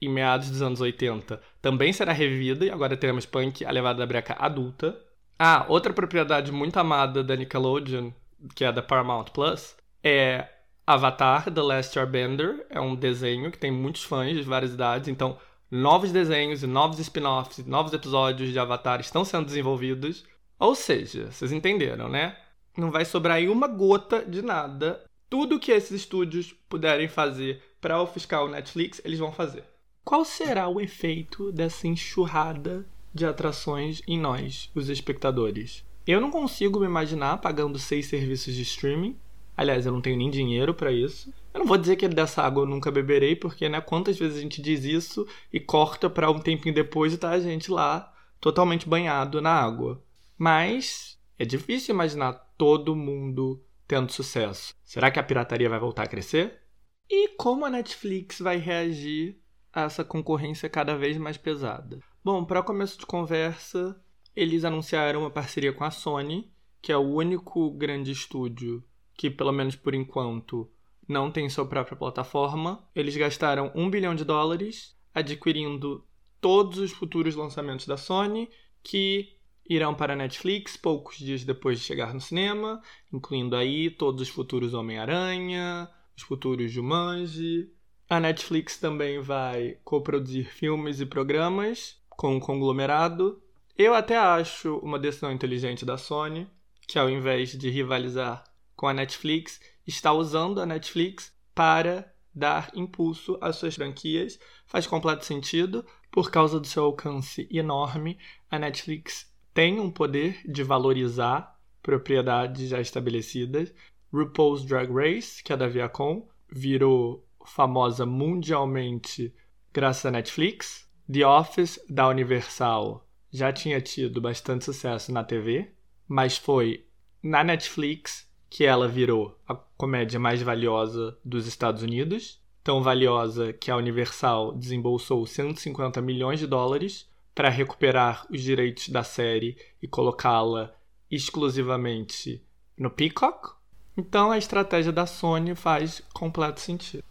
em 0.00 0.08
meados 0.08 0.50
dos 0.50 0.62
anos 0.62 0.80
80, 0.80 1.40
também 1.60 1.92
será 1.92 2.12
revivida 2.12 2.64
e 2.64 2.70
agora 2.70 2.96
teremos 2.96 3.26
Punk, 3.26 3.64
a 3.64 3.70
levada 3.70 3.98
da 3.98 4.06
breca 4.06 4.36
adulta. 4.38 4.98
Ah, 5.38 5.64
outra 5.68 5.92
propriedade 5.92 6.52
muito 6.52 6.78
amada 6.78 7.24
da 7.24 7.36
Nickelodeon, 7.36 8.10
que 8.54 8.64
é 8.64 8.72
da 8.72 8.82
Paramount 8.82 9.26
Plus, 9.32 9.76
é 10.02 10.46
Avatar 10.86 11.50
The 11.50 11.62
Last 11.62 11.98
Airbender. 11.98 12.66
É 12.68 12.80
um 12.80 12.94
desenho 12.94 13.50
que 13.50 13.58
tem 13.58 13.70
muitos 13.70 14.04
fãs 14.04 14.36
de 14.36 14.42
várias 14.42 14.74
idades, 14.74 15.08
então 15.08 15.38
novos 15.70 16.10
desenhos 16.10 16.62
e 16.62 16.66
novos 16.66 16.98
spin-offs, 16.98 17.64
novos 17.64 17.92
episódios 17.92 18.50
de 18.50 18.58
Avatar 18.58 19.00
estão 19.00 19.24
sendo 19.24 19.46
desenvolvidos. 19.46 20.24
Ou 20.58 20.74
seja, 20.74 21.30
vocês 21.30 21.52
entenderam, 21.52 22.08
né? 22.08 22.36
Não 22.76 22.90
vai 22.90 23.04
sobrar 23.04 23.36
aí 23.36 23.48
uma 23.48 23.68
gota 23.68 24.24
de 24.24 24.42
nada. 24.42 25.02
Tudo 25.28 25.60
que 25.60 25.70
esses 25.70 25.92
estúdios 25.92 26.52
puderem 26.68 27.08
fazer 27.08 27.62
para 27.80 28.02
ofuscar 28.02 28.44
o 28.44 28.48
Netflix, 28.48 29.00
eles 29.04 29.18
vão 29.18 29.32
fazer. 29.32 29.64
Qual 30.04 30.24
será 30.24 30.68
o 30.68 30.80
efeito 30.80 31.52
dessa 31.52 31.86
enxurrada 31.86 32.84
de 33.14 33.24
atrações 33.24 34.02
em 34.08 34.18
nós, 34.18 34.70
os 34.74 34.88
espectadores? 34.88 35.84
Eu 36.06 36.20
não 36.20 36.30
consigo 36.30 36.80
me 36.80 36.86
imaginar 36.86 37.38
pagando 37.38 37.78
seis 37.78 38.06
serviços 38.06 38.54
de 38.54 38.62
streaming. 38.62 39.16
Aliás, 39.60 39.84
eu 39.84 39.92
não 39.92 40.00
tenho 40.00 40.16
nem 40.16 40.30
dinheiro 40.30 40.72
para 40.72 40.90
isso. 40.90 41.30
Eu 41.52 41.60
não 41.60 41.66
vou 41.66 41.76
dizer 41.76 41.96
que 41.96 42.08
dessa 42.08 42.42
água 42.42 42.62
eu 42.62 42.66
nunca 42.66 42.90
beberei, 42.90 43.36
porque, 43.36 43.68
né, 43.68 43.78
quantas 43.78 44.18
vezes 44.18 44.38
a 44.38 44.40
gente 44.40 44.62
diz 44.62 44.84
isso 44.84 45.28
e 45.52 45.60
corta 45.60 46.08
para 46.08 46.30
um 46.30 46.38
tempinho 46.38 46.74
depois 46.74 47.12
e 47.12 47.18
tá 47.18 47.28
a 47.28 47.38
gente 47.38 47.70
lá 47.70 48.10
totalmente 48.40 48.88
banhado 48.88 49.38
na 49.42 49.52
água. 49.52 50.02
Mas 50.38 51.20
é 51.38 51.44
difícil 51.44 51.94
imaginar 51.94 52.32
todo 52.56 52.96
mundo 52.96 53.62
tendo 53.86 54.10
sucesso. 54.10 54.74
Será 54.82 55.10
que 55.10 55.20
a 55.20 55.22
pirataria 55.22 55.68
vai 55.68 55.78
voltar 55.78 56.04
a 56.04 56.08
crescer? 56.08 56.62
E 57.06 57.28
como 57.36 57.66
a 57.66 57.70
Netflix 57.70 58.38
vai 58.38 58.56
reagir 58.56 59.38
a 59.70 59.82
essa 59.82 60.02
concorrência 60.02 60.70
cada 60.70 60.96
vez 60.96 61.18
mais 61.18 61.36
pesada? 61.36 61.98
Bom, 62.24 62.46
para 62.46 62.62
começo 62.62 62.98
de 62.98 63.04
conversa, 63.04 63.94
eles 64.34 64.64
anunciaram 64.64 65.20
uma 65.20 65.30
parceria 65.30 65.70
com 65.70 65.84
a 65.84 65.90
Sony, 65.90 66.50
que 66.80 66.90
é 66.90 66.96
o 66.96 67.12
único 67.12 67.70
grande 67.72 68.10
estúdio 68.10 68.82
que, 69.20 69.28
pelo 69.28 69.52
menos 69.52 69.76
por 69.76 69.94
enquanto, 69.94 70.66
não 71.06 71.30
tem 71.30 71.46
sua 71.50 71.66
própria 71.66 71.94
plataforma. 71.94 72.82
Eles 72.94 73.14
gastaram 73.14 73.70
um 73.74 73.90
bilhão 73.90 74.14
de 74.14 74.24
dólares 74.24 74.96
adquirindo 75.14 76.02
todos 76.40 76.78
os 76.78 76.90
futuros 76.90 77.34
lançamentos 77.34 77.86
da 77.86 77.98
Sony, 77.98 78.48
que 78.82 79.36
irão 79.68 79.94
para 79.94 80.14
a 80.14 80.16
Netflix 80.16 80.74
poucos 80.74 81.18
dias 81.18 81.44
depois 81.44 81.78
de 81.78 81.84
chegar 81.84 82.14
no 82.14 82.20
cinema, 82.22 82.80
incluindo 83.12 83.56
aí 83.56 83.90
todos 83.90 84.22
os 84.22 84.30
futuros 84.30 84.72
Homem-Aranha, 84.72 85.90
os 86.16 86.22
futuros 86.22 86.72
Jumanji. 86.72 87.70
A 88.08 88.18
Netflix 88.18 88.78
também 88.78 89.20
vai 89.20 89.76
coproduzir 89.84 90.46
filmes 90.46 90.98
e 90.98 91.04
programas 91.04 92.00
com 92.08 92.36
um 92.36 92.40
conglomerado. 92.40 93.38
Eu 93.76 93.92
até 93.92 94.16
acho 94.16 94.78
uma 94.78 94.98
decisão 94.98 95.30
inteligente 95.30 95.84
da 95.84 95.98
Sony, 95.98 96.48
que 96.88 96.98
ao 96.98 97.10
invés 97.10 97.50
de 97.50 97.68
rivalizar 97.68 98.49
com 98.80 98.88
a 98.88 98.94
Netflix, 98.94 99.60
está 99.86 100.10
usando 100.10 100.58
a 100.58 100.64
Netflix 100.64 101.36
para 101.54 102.10
dar 102.34 102.70
impulso 102.74 103.36
às 103.38 103.56
suas 103.56 103.74
franquias. 103.74 104.40
Faz 104.64 104.86
completo 104.86 105.22
sentido, 105.26 105.84
por 106.10 106.30
causa 106.30 106.58
do 106.58 106.66
seu 106.66 106.84
alcance 106.84 107.46
enorme, 107.50 108.18
a 108.50 108.58
Netflix 108.58 109.30
tem 109.52 109.78
um 109.78 109.90
poder 109.90 110.40
de 110.50 110.62
valorizar 110.62 111.60
propriedades 111.82 112.70
já 112.70 112.80
estabelecidas. 112.80 113.70
RuPaul's 114.10 114.64
Drag 114.64 114.90
Race, 114.90 115.42
que 115.42 115.52
é 115.52 115.58
da 115.58 115.68
Viacom, 115.68 116.26
virou 116.50 117.28
famosa 117.44 118.06
mundialmente 118.06 119.30
graças 119.74 120.06
à 120.06 120.10
Netflix. 120.10 120.88
The 121.12 121.26
Office, 121.26 121.78
da 121.86 122.08
Universal, 122.08 123.06
já 123.30 123.52
tinha 123.52 123.78
tido 123.78 124.22
bastante 124.22 124.64
sucesso 124.64 125.12
na 125.12 125.22
TV, 125.22 125.70
mas 126.08 126.38
foi 126.38 126.86
na 127.22 127.44
Netflix 127.44 128.29
que 128.50 128.64
ela 128.64 128.88
virou 128.88 129.38
a 129.48 129.54
comédia 129.54 130.18
mais 130.18 130.42
valiosa 130.42 131.16
dos 131.24 131.46
Estados 131.46 131.82
Unidos. 131.84 132.42
Tão 132.62 132.82
valiosa 132.82 133.52
que 133.52 133.70
a 133.70 133.76
Universal 133.76 134.52
desembolsou 134.52 135.24
150 135.24 136.02
milhões 136.02 136.40
de 136.40 136.48
dólares 136.48 137.08
para 137.34 137.48
recuperar 137.48 138.26
os 138.28 138.42
direitos 138.42 138.88
da 138.88 139.04
série 139.04 139.56
e 139.80 139.86
colocá-la 139.86 140.74
exclusivamente 141.10 142.44
no 142.76 142.90
Peacock. 142.90 143.54
Então 143.96 144.30
a 144.30 144.38
estratégia 144.38 144.92
da 144.92 145.06
Sony 145.06 145.54
faz 145.54 146.02
completo 146.12 146.60
sentido. 146.60 147.04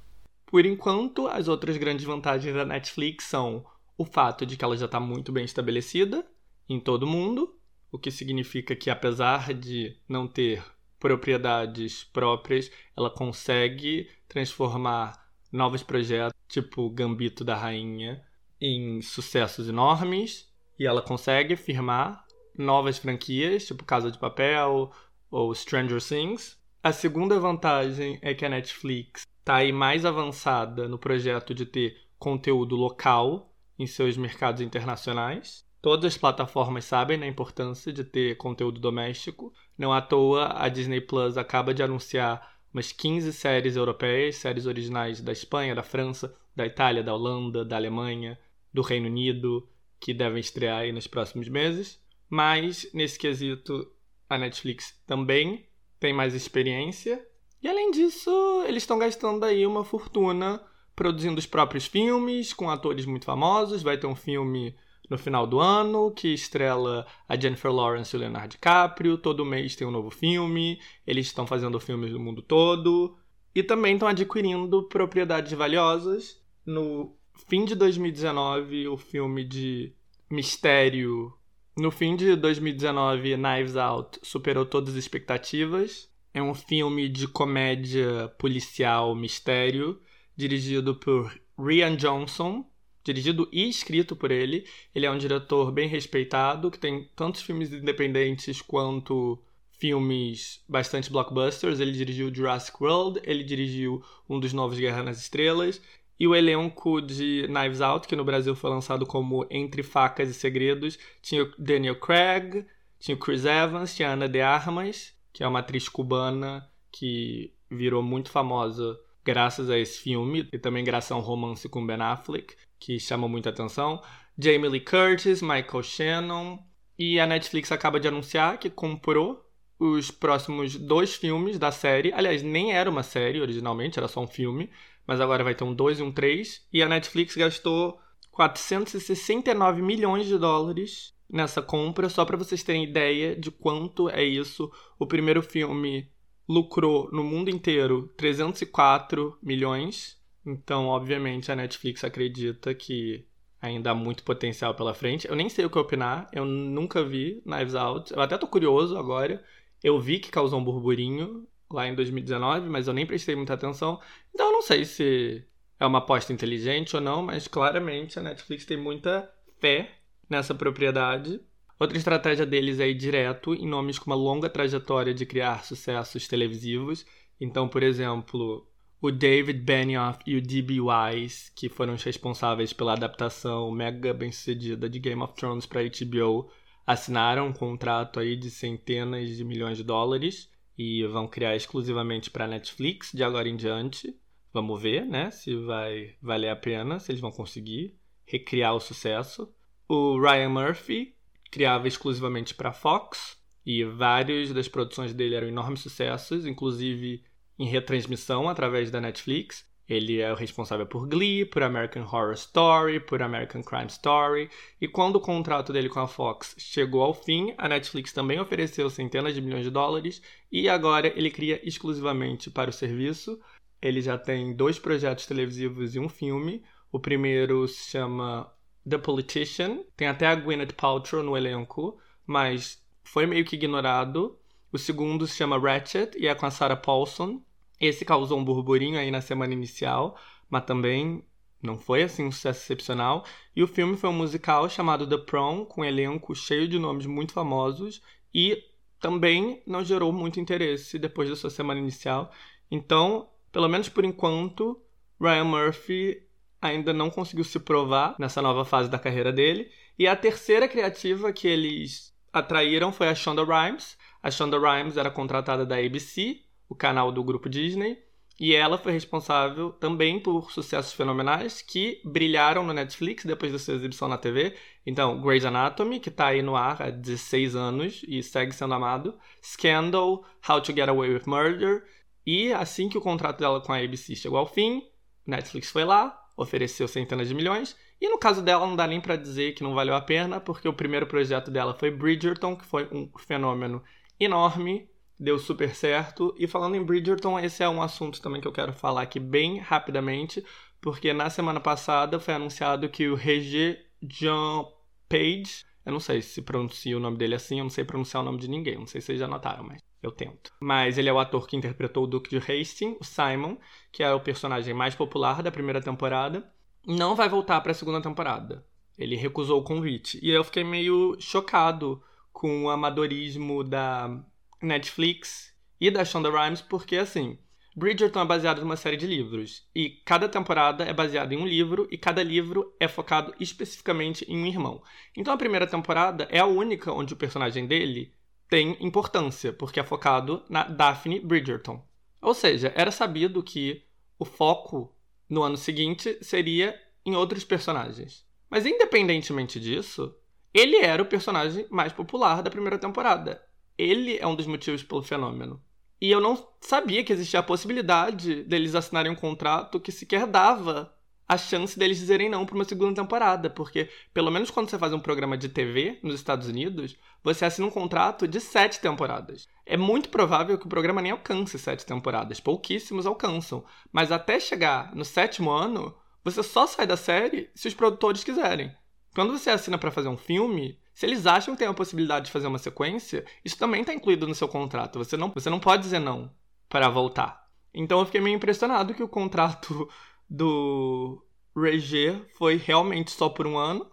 Por 0.45 0.65
enquanto, 0.65 1.27
as 1.27 1.47
outras 1.47 1.77
grandes 1.77 2.05
vantagens 2.05 2.53
da 2.53 2.65
Netflix 2.65 3.25
são 3.25 3.65
o 3.97 4.05
fato 4.05 4.45
de 4.45 4.57
que 4.57 4.65
ela 4.65 4.75
já 4.75 4.85
está 4.85 4.99
muito 4.99 5.31
bem 5.31 5.45
estabelecida 5.45 6.25
em 6.67 6.79
todo 6.79 7.07
mundo, 7.07 7.55
o 7.91 7.97
que 7.97 8.11
significa 8.11 8.75
que 8.75 8.89
apesar 8.89 9.53
de 9.53 9.95
não 10.07 10.27
ter 10.27 10.63
propriedades 10.99 12.03
próprias, 12.03 12.71
ela 12.95 13.09
consegue 13.09 14.09
transformar 14.27 15.27
novos 15.51 15.81
projetos, 15.81 16.37
tipo 16.47 16.89
Gambito 16.89 17.43
da 17.43 17.55
Rainha, 17.55 18.23
em 18.61 19.01
sucessos 19.01 19.69
enormes 19.69 20.49
e 20.77 20.85
ela 20.85 21.01
consegue 21.01 21.55
firmar 21.55 22.25
novas 22.57 22.97
franquias, 22.97 23.65
tipo 23.65 23.83
Casa 23.83 24.11
de 24.11 24.17
Papel 24.17 24.91
ou 25.31 25.53
Stranger 25.55 26.01
Things. 26.01 26.57
A 26.83 26.91
segunda 26.91 27.39
vantagem 27.39 28.19
é 28.21 28.33
que 28.33 28.45
a 28.45 28.49
Netflix 28.49 29.25
está 29.39 29.57
aí 29.57 29.71
mais 29.71 30.05
avançada 30.05 30.87
no 30.87 30.97
projeto 30.97 31.53
de 31.53 31.65
ter 31.65 31.97
conteúdo 32.17 32.75
local 32.75 33.53
em 33.77 33.87
seus 33.87 34.17
mercados 34.17 34.61
internacionais. 34.61 35.65
Todas 35.81 36.13
as 36.13 36.17
plataformas 36.17 36.85
sabem 36.85 37.17
da 37.17 37.25
importância 37.25 37.91
de 37.93 38.03
ter 38.03 38.35
conteúdo 38.35 38.79
doméstico. 38.79 39.53
Não 39.77 39.93
à 39.93 40.01
toa, 40.01 40.53
a 40.55 40.67
Disney 40.67 40.99
Plus 40.99 41.37
acaba 41.37 41.73
de 41.73 41.81
anunciar 41.81 42.59
umas 42.73 42.91
15 42.91 43.31
séries 43.31 43.75
europeias, 43.75 44.35
séries 44.35 44.65
originais 44.65 45.21
da 45.21 45.31
Espanha, 45.31 45.73
da 45.73 45.83
França, 45.83 46.35
da 46.55 46.65
Itália, 46.65 47.01
da 47.01 47.13
Holanda, 47.13 47.63
da 47.63 47.77
Alemanha, 47.77 48.37
do 48.73 48.81
Reino 48.81 49.07
Unido, 49.07 49.67
que 49.99 50.13
devem 50.13 50.39
estrear 50.39 50.79
aí 50.79 50.91
nos 50.91 51.07
próximos 51.07 51.47
meses. 51.47 51.99
Mas, 52.29 52.89
nesse 52.93 53.17
quesito, 53.17 53.89
a 54.29 54.37
Netflix 54.37 55.01
também 55.07 55.65
tem 55.99 56.13
mais 56.13 56.33
experiência. 56.33 57.25
E 57.61 57.67
além 57.67 57.89
disso, 57.91 58.63
eles 58.67 58.83
estão 58.83 58.99
gastando 58.99 59.43
aí 59.43 59.65
uma 59.65 59.83
fortuna 59.83 60.61
produzindo 60.95 61.39
os 61.39 61.45
próprios 61.45 61.87
filmes 61.87 62.53
com 62.53 62.69
atores 62.69 63.05
muito 63.05 63.25
famosos. 63.25 63.81
Vai 63.81 63.97
ter 63.97 64.07
um 64.07 64.15
filme 64.15 64.75
no 65.09 65.17
final 65.17 65.47
do 65.47 65.59
ano, 65.59 66.11
que 66.11 66.33
estrela 66.33 67.05
a 67.27 67.39
Jennifer 67.39 67.71
Lawrence 67.71 68.15
e 68.15 68.17
o 68.17 68.19
Leonardo 68.19 68.49
DiCaprio. 68.49 69.17
Todo 69.17 69.45
mês 69.45 69.75
tem 69.75 69.87
um 69.87 69.91
novo 69.91 70.11
filme. 70.11 70.79
Eles 71.05 71.27
estão 71.27 71.47
fazendo 71.47 71.79
filmes 71.79 72.11
do 72.11 72.19
mundo 72.19 72.41
todo. 72.41 73.17
E 73.55 73.63
também 73.63 73.93
estão 73.93 74.07
adquirindo 74.07 74.83
propriedades 74.83 75.51
valiosas. 75.53 76.39
No 76.65 77.15
fim 77.47 77.65
de 77.65 77.73
2019, 77.73 78.87
o 78.87 78.97
filme 78.97 79.43
de 79.43 79.93
mistério. 80.29 81.33
No 81.75 81.89
fim 81.89 82.15
de 82.15 82.35
2019, 82.35 83.35
Knives 83.35 83.75
Out 83.75 84.19
superou 84.21 84.65
todas 84.65 84.91
as 84.91 84.99
expectativas. 84.99 86.09
É 86.31 86.41
um 86.41 86.53
filme 86.53 87.09
de 87.09 87.27
comédia 87.27 88.27
policial 88.37 89.15
mistério, 89.15 89.99
dirigido 90.35 90.93
por 90.95 91.33
Rian 91.57 91.95
Johnson, 91.95 92.65
dirigido 93.03 93.47
e 93.51 93.69
escrito 93.69 94.15
por 94.15 94.31
ele. 94.31 94.65
Ele 94.93 95.05
é 95.05 95.11
um 95.11 95.17
diretor 95.17 95.71
bem 95.71 95.87
respeitado, 95.87 96.71
que 96.71 96.79
tem 96.79 97.09
tantos 97.15 97.41
filmes 97.41 97.71
independentes 97.71 98.61
quanto 98.61 99.39
filmes 99.71 100.61
bastante 100.67 101.11
blockbusters. 101.11 101.79
Ele 101.79 101.91
dirigiu 101.91 102.33
Jurassic 102.33 102.81
World, 102.81 103.21
ele 103.23 103.43
dirigiu 103.43 104.03
um 104.27 104.39
dos 104.39 104.53
novos 104.53 104.77
Guerra 104.77 105.03
nas 105.03 105.19
Estrelas. 105.19 105.81
E 106.19 106.27
o 106.27 106.35
elenco 106.35 106.99
de 107.01 107.47
Knives 107.47 107.79
Out, 107.79 108.05
que 108.05 108.15
no 108.15 108.25
Brasil 108.25 108.53
foi 108.53 108.69
lançado 108.69 109.05
como 109.05 109.47
Entre 109.49 109.81
Facas 109.81 110.29
e 110.29 110.33
Segredos, 110.33 110.99
tinha 111.21 111.43
o 111.43 111.53
Daniel 111.57 111.95
Craig, 111.95 112.65
tinha 112.99 113.15
o 113.15 113.19
Chris 113.19 113.45
Evans, 113.45 113.95
tinha 113.95 114.09
a 114.09 114.13
Ana 114.13 114.27
de 114.27 114.41
Armas, 114.41 115.13
que 115.31 115.43
é 115.43 115.47
uma 115.47 115.59
atriz 115.59 115.87
cubana 115.87 116.69
que 116.91 117.53
virou 117.71 118.03
muito 118.03 118.29
famosa 118.29 118.99
graças 119.23 119.69
a 119.69 119.77
esse 119.77 120.01
filme 120.01 120.49
e 120.51 120.57
também 120.57 120.83
graças 120.83 121.11
a 121.11 121.15
um 121.15 121.21
romance 121.21 121.69
com 121.69 121.85
Ben 121.85 122.01
Affleck 122.01 122.55
que 122.79 122.99
chama 122.99 123.27
muita 123.27 123.49
atenção. 123.49 124.01
Jamie 124.37 124.69
Lee 124.69 124.79
Curtis, 124.79 125.41
Michael 125.41 125.83
Shannon. 125.83 126.59
E 126.97 127.19
a 127.19 127.25
Netflix 127.25 127.71
acaba 127.71 127.99
de 127.99 128.07
anunciar 128.07 128.57
que 128.57 128.69
comprou 128.69 129.45
os 129.79 130.11
próximos 130.11 130.75
dois 130.75 131.15
filmes 131.15 131.57
da 131.57 131.71
série. 131.71 132.11
Aliás, 132.13 132.43
nem 132.43 132.73
era 132.73 132.89
uma 132.89 133.03
série 133.03 133.39
originalmente, 133.39 133.97
era 133.97 134.07
só 134.07 134.21
um 134.21 134.27
filme. 134.27 134.69
Mas 135.07 135.21
agora 135.21 135.43
vai 135.43 135.55
ter 135.55 135.63
um 135.63 135.73
2 135.73 135.99
e 135.99 136.03
um 136.03 136.11
3. 136.11 136.67
E 136.71 136.83
a 136.83 136.89
Netflix 136.89 137.35
gastou 137.35 137.99
469 138.31 139.81
milhões 139.81 140.27
de 140.27 140.37
dólares 140.37 141.13
nessa 141.29 141.61
compra, 141.61 142.09
só 142.09 142.25
para 142.25 142.37
vocês 142.37 142.63
terem 142.63 142.83
ideia 142.83 143.35
de 143.35 143.51
quanto 143.51 144.09
é 144.09 144.23
isso. 144.23 144.71
O 144.97 145.05
primeiro 145.05 145.41
filme 145.41 146.09
lucrou 146.47 147.09
no 147.11 147.23
mundo 147.23 147.49
inteiro 147.49 148.11
304 148.17 149.37
milhões 149.41 150.18
Então, 150.49 150.87
obviamente, 150.87 151.51
a 151.51 151.55
Netflix 151.55 152.03
acredita 152.03 152.73
que 152.73 153.23
ainda 153.61 153.91
há 153.91 153.95
muito 153.95 154.23
potencial 154.23 154.73
pela 154.73 154.95
frente. 154.95 155.27
Eu 155.27 155.35
nem 155.35 155.47
sei 155.47 155.65
o 155.65 155.69
que 155.69 155.77
opinar, 155.77 156.27
eu 156.33 156.43
nunca 156.43 157.03
vi 157.03 157.41
Knives 157.45 157.75
Out. 157.75 158.13
Eu 158.13 158.21
até 158.21 158.37
tô 158.37 158.47
curioso 158.47 158.97
agora. 158.97 159.43
Eu 159.83 159.99
vi 159.99 160.19
que 160.19 160.31
causou 160.31 160.59
um 160.59 160.63
burburinho 160.63 161.47
lá 161.71 161.87
em 161.87 161.93
2019, 161.93 162.67
mas 162.67 162.87
eu 162.87 162.93
nem 162.93 163.05
prestei 163.05 163.35
muita 163.35 163.53
atenção. 163.53 164.01
Então 164.33 164.47
eu 164.47 164.53
não 164.53 164.61
sei 164.61 164.85
se 164.85 165.45
é 165.79 165.85
uma 165.85 165.99
aposta 165.99 166.33
inteligente 166.33 166.95
ou 166.95 167.01
não, 167.01 167.21
mas 167.21 167.47
claramente 167.47 168.17
a 168.17 168.23
Netflix 168.23 168.65
tem 168.65 168.77
muita 168.77 169.31
fé 169.61 169.91
nessa 170.29 170.55
propriedade. 170.55 171.39
Outra 171.79 171.97
estratégia 171.97 172.45
deles 172.45 172.79
é 172.79 172.89
ir 172.89 172.95
direto 172.95 173.53
em 173.53 173.67
nomes 173.67 173.99
com 173.99 174.09
uma 174.09 174.15
longa 174.15 174.49
trajetória 174.49 175.13
de 175.13 175.25
criar 175.25 175.63
sucessos 175.63 176.27
televisivos. 176.27 177.05
Então, 177.39 177.69
por 177.69 177.83
exemplo, 177.83 178.68
o 179.01 179.11
David 179.11 179.61
Benioff 179.61 180.19
e 180.25 180.35
o 180.35 180.41
D.B. 180.41 180.79
Wise, 180.81 181.51
que 181.55 181.69
foram 181.69 181.93
os 181.93 182.03
responsáveis 182.03 182.73
pela 182.73 182.93
adaptação 182.93 183.71
mega 183.71 184.13
bem-sucedida 184.13 184.89
de 184.89 184.99
Game 184.99 185.21
of 185.21 185.33
Thrones 185.35 185.65
para 185.65 185.83
HBO, 185.83 186.51
assinaram 186.85 187.47
um 187.47 187.53
contrato 187.53 188.19
aí 188.19 188.35
de 188.35 188.51
centenas 188.51 189.37
de 189.37 189.43
milhões 189.45 189.77
de 189.77 189.83
dólares 189.83 190.49
e 190.77 191.05
vão 191.07 191.27
criar 191.27 191.55
exclusivamente 191.55 192.29
para 192.29 192.47
Netflix 192.47 193.11
de 193.13 193.23
agora 193.23 193.47
em 193.47 193.55
diante. 193.55 194.13
Vamos 194.51 194.81
ver, 194.81 195.05
né, 195.05 195.31
se 195.31 195.55
vai 195.55 196.15
valer 196.21 196.49
a 196.49 196.55
pena, 196.55 196.99
se 196.99 197.11
eles 197.11 197.21
vão 197.21 197.31
conseguir 197.31 197.97
recriar 198.25 198.75
o 198.75 198.79
sucesso. 198.79 199.53
O 199.87 200.19
Ryan 200.19 200.49
Murphy 200.49 201.15
criava 201.49 201.87
exclusivamente 201.87 202.53
para 202.53 202.73
Fox 202.73 203.37
e 203.65 203.83
várias 203.83 204.51
das 204.51 204.67
produções 204.67 205.13
dele 205.13 205.35
eram 205.35 205.47
enormes 205.47 205.81
sucessos, 205.81 206.45
inclusive 206.45 207.23
em 207.59 207.67
retransmissão 207.67 208.49
através 208.49 208.89
da 208.89 209.01
Netflix. 209.01 209.67
Ele 209.89 210.21
é 210.21 210.31
o 210.31 210.35
responsável 210.35 210.85
por 210.85 211.07
Glee, 211.07 211.45
por 211.45 211.63
American 211.63 212.03
Horror 212.03 212.33
Story, 212.33 212.99
por 212.99 213.23
American 213.23 213.63
Crime 213.63 213.87
Story. 213.87 214.47
E 214.79 214.87
quando 214.87 215.15
o 215.15 215.21
contrato 215.21 215.73
dele 215.73 215.89
com 215.89 215.99
a 215.99 216.07
Fox 216.07 216.55
chegou 216.59 217.01
ao 217.01 217.13
fim, 217.13 217.55
a 217.57 217.67
Netflix 217.67 218.13
também 218.13 218.39
ofereceu 218.39 218.87
centenas 218.89 219.33
de 219.33 219.41
milhões 219.41 219.63
de 219.63 219.71
dólares 219.71 220.21
e 220.51 220.69
agora 220.69 221.07
ele 221.07 221.31
cria 221.31 221.59
exclusivamente 221.67 222.51
para 222.51 222.69
o 222.69 222.73
serviço. 222.73 223.39
Ele 223.81 223.99
já 223.99 224.15
tem 224.15 224.55
dois 224.55 224.77
projetos 224.77 225.25
televisivos 225.25 225.95
e 225.95 225.99
um 225.99 226.07
filme. 226.07 226.63
O 226.91 226.99
primeiro 226.99 227.67
se 227.67 227.89
chama 227.89 228.51
The 228.87 228.99
Politician, 228.99 229.83
tem 229.97 230.07
até 230.07 230.27
a 230.27 230.35
Gwyneth 230.35 230.73
Paltrow 230.73 231.23
no 231.23 231.35
elenco, 231.35 231.99
mas 232.27 232.83
foi 233.03 233.25
meio 233.25 233.43
que 233.43 233.55
ignorado. 233.55 234.37
O 234.71 234.77
segundo 234.77 235.25
se 235.25 235.35
chama 235.35 235.57
Ratchet 235.57 236.15
e 236.15 236.27
é 236.27 236.35
com 236.35 236.45
a 236.45 236.51
Sarah 236.51 236.75
Paulson. 236.75 237.41
Esse 237.79 238.03
causou 238.03 238.37
um 238.37 238.43
burburinho 238.43 238.99
aí 238.99 239.09
na 239.09 239.21
semana 239.21 239.53
inicial, 239.53 240.17
mas 240.49 240.65
também 240.65 241.23
não 241.61 241.77
foi 241.77 242.03
assim 242.03 242.25
um 242.25 242.31
sucesso 242.31 242.61
excepcional. 242.63 243.25
E 243.55 243.63
o 243.63 243.67
filme 243.67 243.97
foi 243.97 244.09
um 244.09 244.13
musical 244.13 244.69
chamado 244.69 245.07
The 245.07 245.17
Prom, 245.17 245.65
com 245.65 245.81
um 245.81 245.85
elenco 245.85 246.35
cheio 246.35 246.67
de 246.67 246.79
nomes 246.79 247.05
muito 247.05 247.33
famosos 247.33 248.01
e 248.33 248.63
também 248.99 249.61
não 249.65 249.83
gerou 249.83 250.11
muito 250.11 250.39
interesse 250.39 250.99
depois 250.99 251.29
da 251.29 251.35
sua 251.35 251.49
semana 251.49 251.79
inicial. 251.79 252.31
Então, 252.69 253.29
pelo 253.51 253.67
menos 253.67 253.89
por 253.89 254.03
enquanto, 254.05 254.81
Ryan 255.19 255.45
Murphy 255.45 256.23
ainda 256.61 256.91
não 256.93 257.09
conseguiu 257.09 257.43
se 257.43 257.59
provar 257.59 258.15
nessa 258.19 258.41
nova 258.41 258.65
fase 258.65 258.89
da 258.89 258.99
carreira 258.99 259.31
dele. 259.31 259.71
E 259.97 260.07
a 260.07 260.15
terceira 260.15 260.67
criativa 260.67 261.31
que 261.31 261.47
eles 261.47 262.13
atraíram 262.31 262.91
foi 262.91 263.07
a 263.07 263.15
Shonda 263.15 263.43
Rhimes. 263.43 263.97
A 264.21 264.29
Shonda 264.29 264.57
Rhimes 264.59 264.97
era 264.97 265.09
contratada 265.09 265.65
da 265.65 265.77
ABC 265.77 266.41
o 266.69 266.75
canal 266.75 267.11
do 267.11 267.23
grupo 267.23 267.49
Disney, 267.49 267.97
e 268.39 268.55
ela 268.55 268.77
foi 268.77 268.93
responsável 268.93 269.71
também 269.71 270.17
por 270.17 270.49
sucessos 270.49 270.93
fenomenais 270.93 271.61
que 271.61 271.99
brilharam 272.05 272.63
no 272.63 272.71
Netflix 272.71 273.25
depois 273.25 273.51
da 273.51 273.59
sua 273.59 273.73
exibição 273.73 274.07
na 274.07 274.17
TV. 274.17 274.55
Então, 274.85 275.19
Grey's 275.19 275.43
Anatomy, 275.43 275.99
que 275.99 276.07
está 276.07 276.27
aí 276.27 276.41
no 276.41 276.55
ar 276.55 276.81
há 276.81 276.89
16 276.89 277.53
anos 277.57 278.01
e 278.07 278.23
segue 278.23 278.53
sendo 278.53 278.73
amado. 278.73 279.13
Scandal, 279.43 280.23
How 280.47 280.61
to 280.61 280.73
Get 280.73 280.87
Away 280.87 281.13
with 281.13 281.23
Murder. 281.25 281.83
E 282.25 282.53
assim 282.53 282.87
que 282.87 282.97
o 282.97 283.01
contrato 283.01 283.39
dela 283.39 283.59
com 283.59 283.73
a 283.73 283.77
ABC 283.77 284.15
chegou 284.15 284.37
ao 284.37 284.47
fim, 284.47 284.83
Netflix 285.27 285.69
foi 285.69 285.83
lá, 285.83 286.17
ofereceu 286.37 286.87
centenas 286.87 287.27
de 287.27 287.35
milhões. 287.35 287.75
E 287.99 288.07
no 288.07 288.17
caso 288.17 288.41
dela, 288.41 288.65
não 288.65 288.77
dá 288.77 288.87
nem 288.87 289.01
para 289.01 289.17
dizer 289.17 289.53
que 289.53 289.63
não 289.63 289.75
valeu 289.75 289.95
a 289.95 290.01
pena, 290.01 290.39
porque 290.39 290.67
o 290.67 290.73
primeiro 290.73 291.05
projeto 291.05 291.51
dela 291.51 291.73
foi 291.77 291.91
Bridgerton, 291.91 292.55
que 292.55 292.65
foi 292.65 292.87
um 292.89 293.11
fenômeno 293.17 293.83
enorme 294.17 294.89
deu 295.19 295.37
super 295.37 295.75
certo. 295.75 296.33
E 296.37 296.47
falando 296.47 296.75
em 296.75 296.83
Bridgerton, 296.83 297.39
esse 297.39 297.61
é 297.61 297.69
um 297.69 297.81
assunto 297.81 298.21
também 298.21 298.39
que 298.39 298.47
eu 298.47 298.51
quero 298.51 298.71
falar 298.71 299.01
aqui 299.01 299.19
bem 299.19 299.59
rapidamente, 299.59 300.43
porque 300.79 301.11
na 301.11 301.29
semana 301.29 301.59
passada 301.59 302.19
foi 302.19 302.35
anunciado 302.35 302.87
que 302.89 303.07
o 303.07 303.15
Regé 303.15 303.83
Jean 304.01 304.65
Page, 305.09 305.65
eu 305.85 305.91
não 305.91 305.99
sei 305.99 306.21
se 306.21 306.41
pronuncia 306.41 306.95
o 306.95 306.99
nome 306.99 307.17
dele 307.17 307.35
assim, 307.35 307.57
eu 307.57 307.65
não 307.65 307.69
sei 307.69 307.83
pronunciar 307.83 308.21
o 308.23 308.25
nome 308.25 308.39
de 308.39 308.47
ninguém, 308.47 308.77
não 308.77 308.87
sei 308.87 309.01
se 309.01 309.07
vocês 309.07 309.19
já 309.19 309.27
notaram, 309.27 309.63
mas 309.63 309.81
eu 310.01 310.11
tento. 310.11 310.53
Mas 310.61 310.97
ele 310.97 311.09
é 311.09 311.13
o 311.13 311.19
ator 311.19 311.45
que 311.47 311.57
interpretou 311.57 312.05
o 312.05 312.07
Duque 312.07 312.29
de 312.29 312.37
Hastings, 312.37 312.97
o 313.01 313.03
Simon, 313.03 313.57
que 313.91 314.01
é 314.01 314.13
o 314.13 314.19
personagem 314.21 314.73
mais 314.73 314.95
popular 314.95 315.43
da 315.43 315.51
primeira 315.51 315.81
temporada. 315.81 316.49
Não 316.87 317.15
vai 317.15 317.27
voltar 317.27 317.59
para 317.59 317.71
a 317.71 317.75
segunda 317.75 318.01
temporada. 318.01 318.65
Ele 318.97 319.15
recusou 319.15 319.59
o 319.59 319.63
convite. 319.63 320.19
E 320.21 320.29
eu 320.29 320.43
fiquei 320.43 320.63
meio 320.63 321.17
chocado 321.19 322.01
com 322.31 322.65
o 322.65 322.69
amadorismo 322.69 323.63
da 323.63 324.23
Netflix 324.61 325.53
e 325.79 325.89
da 325.89 326.03
Shonda 326.03 326.29
Rhimes, 326.29 326.61
porque 326.61 326.97
assim, 326.97 327.37
Bridgerton 327.75 328.21
é 328.21 328.25
baseado 328.25 328.59
numa 328.59 328.75
série 328.75 328.97
de 328.97 329.07
livros 329.07 329.67
e 329.73 330.01
cada 330.05 330.27
temporada 330.27 330.83
é 330.83 330.93
baseada 330.93 331.33
em 331.33 331.37
um 331.37 331.47
livro 331.47 331.87
e 331.89 331.97
cada 331.97 332.21
livro 332.21 332.75
é 332.79 332.87
focado 332.87 333.33
especificamente 333.39 334.25
em 334.27 334.37
um 334.37 334.45
irmão. 334.45 334.83
Então 335.15 335.33
a 335.33 335.37
primeira 335.37 335.65
temporada 335.65 336.27
é 336.29 336.39
a 336.39 336.45
única 336.45 336.91
onde 336.91 337.13
o 337.13 337.17
personagem 337.17 337.65
dele 337.65 338.13
tem 338.49 338.75
importância, 338.81 339.53
porque 339.53 339.79
é 339.79 339.83
focado 339.83 340.43
na 340.49 340.63
Daphne 340.63 341.19
Bridgerton. 341.19 341.81
Ou 342.21 342.33
seja, 342.33 342.73
era 342.75 342.91
sabido 342.91 343.43
que 343.43 343.85
o 344.17 344.25
foco 344.25 344.93
no 345.29 345.43
ano 345.43 345.55
seguinte 345.55 346.17
seria 346.21 346.77
em 347.05 347.15
outros 347.15 347.45
personagens. 347.45 348.25
Mas 348.49 348.65
independentemente 348.65 349.59
disso, 349.59 350.13
ele 350.53 350.77
era 350.77 351.01
o 351.01 351.05
personagem 351.05 351.65
mais 351.69 351.93
popular 351.93 352.41
da 352.41 352.49
primeira 352.49 352.79
temporada 352.79 353.41
ele 353.81 354.17
é 354.17 354.27
um 354.27 354.35
dos 354.35 354.45
motivos 354.45 354.83
pelo 354.83 355.01
fenômeno. 355.01 355.61
E 356.01 356.11
eu 356.11 356.19
não 356.19 356.47
sabia 356.61 357.03
que 357.03 357.13
existia 357.13 357.39
a 357.39 357.43
possibilidade 357.43 358.43
deles 358.43 358.75
assinarem 358.75 359.11
um 359.11 359.15
contrato 359.15 359.79
que 359.79 359.91
sequer 359.91 360.27
dava 360.27 360.93
a 361.27 361.37
chance 361.37 361.77
deles 361.77 361.99
dizerem 361.99 362.27
não 362.27 362.43
para 362.45 362.55
uma 362.55 362.65
segunda 362.65 363.01
temporada, 363.01 363.49
porque 363.51 363.87
pelo 364.11 364.31
menos 364.31 364.49
quando 364.49 364.67
você 364.69 364.79
faz 364.79 364.91
um 364.91 364.99
programa 364.99 365.37
de 365.37 365.47
TV 365.47 365.99
nos 366.01 366.15
Estados 366.15 366.47
Unidos, 366.47 366.97
você 367.23 367.45
assina 367.45 367.67
um 367.67 367.71
contrato 367.71 368.27
de 368.27 368.39
sete 368.39 368.79
temporadas. 368.79 369.47
É 369.63 369.77
muito 369.77 370.09
provável 370.09 370.57
que 370.57 370.65
o 370.65 370.69
programa 370.69 371.03
nem 371.03 371.11
alcance 371.11 371.59
sete 371.59 371.85
temporadas, 371.85 372.39
pouquíssimos 372.39 373.05
alcançam, 373.05 373.63
mas 373.91 374.11
até 374.11 374.39
chegar 374.39 374.95
no 374.95 375.05
sétimo 375.05 375.51
ano, 375.51 375.95
você 376.23 376.41
só 376.41 376.65
sai 376.65 376.87
da 376.87 376.97
série 376.97 377.51
se 377.53 377.67
os 377.67 377.75
produtores 377.75 378.23
quiserem. 378.23 378.75
Quando 379.19 379.37
você 379.37 379.49
assina 379.49 379.77
para 379.77 379.91
fazer 379.91 380.07
um 380.07 380.15
filme, 380.15 380.79
se 380.93 381.05
eles 381.05 381.25
acham 381.25 381.53
que 381.53 381.59
tem 381.59 381.67
a 381.67 381.73
possibilidade 381.73 382.27
de 382.27 382.31
fazer 382.31 382.47
uma 382.47 382.57
sequência, 382.57 383.25
isso 383.43 383.57
também 383.57 383.81
está 383.81 383.93
incluído 383.93 384.25
no 384.25 384.33
seu 384.33 384.47
contrato. 384.47 384.97
Você 384.97 385.17
não, 385.17 385.29
você 385.29 385.49
não 385.49 385.59
pode 385.59 385.83
dizer 385.83 385.99
não 385.99 386.31
para 386.69 386.87
voltar. 386.87 387.45
Então 387.73 387.99
eu 387.99 388.05
fiquei 388.05 388.21
meio 388.21 388.37
impressionado 388.37 388.93
que 388.93 389.03
o 389.03 389.09
contrato 389.09 389.89
do 390.29 391.21
Regé 391.53 392.21
foi 392.37 392.55
realmente 392.55 393.11
só 393.11 393.27
por 393.27 393.45
um 393.45 393.57
ano. 393.57 393.91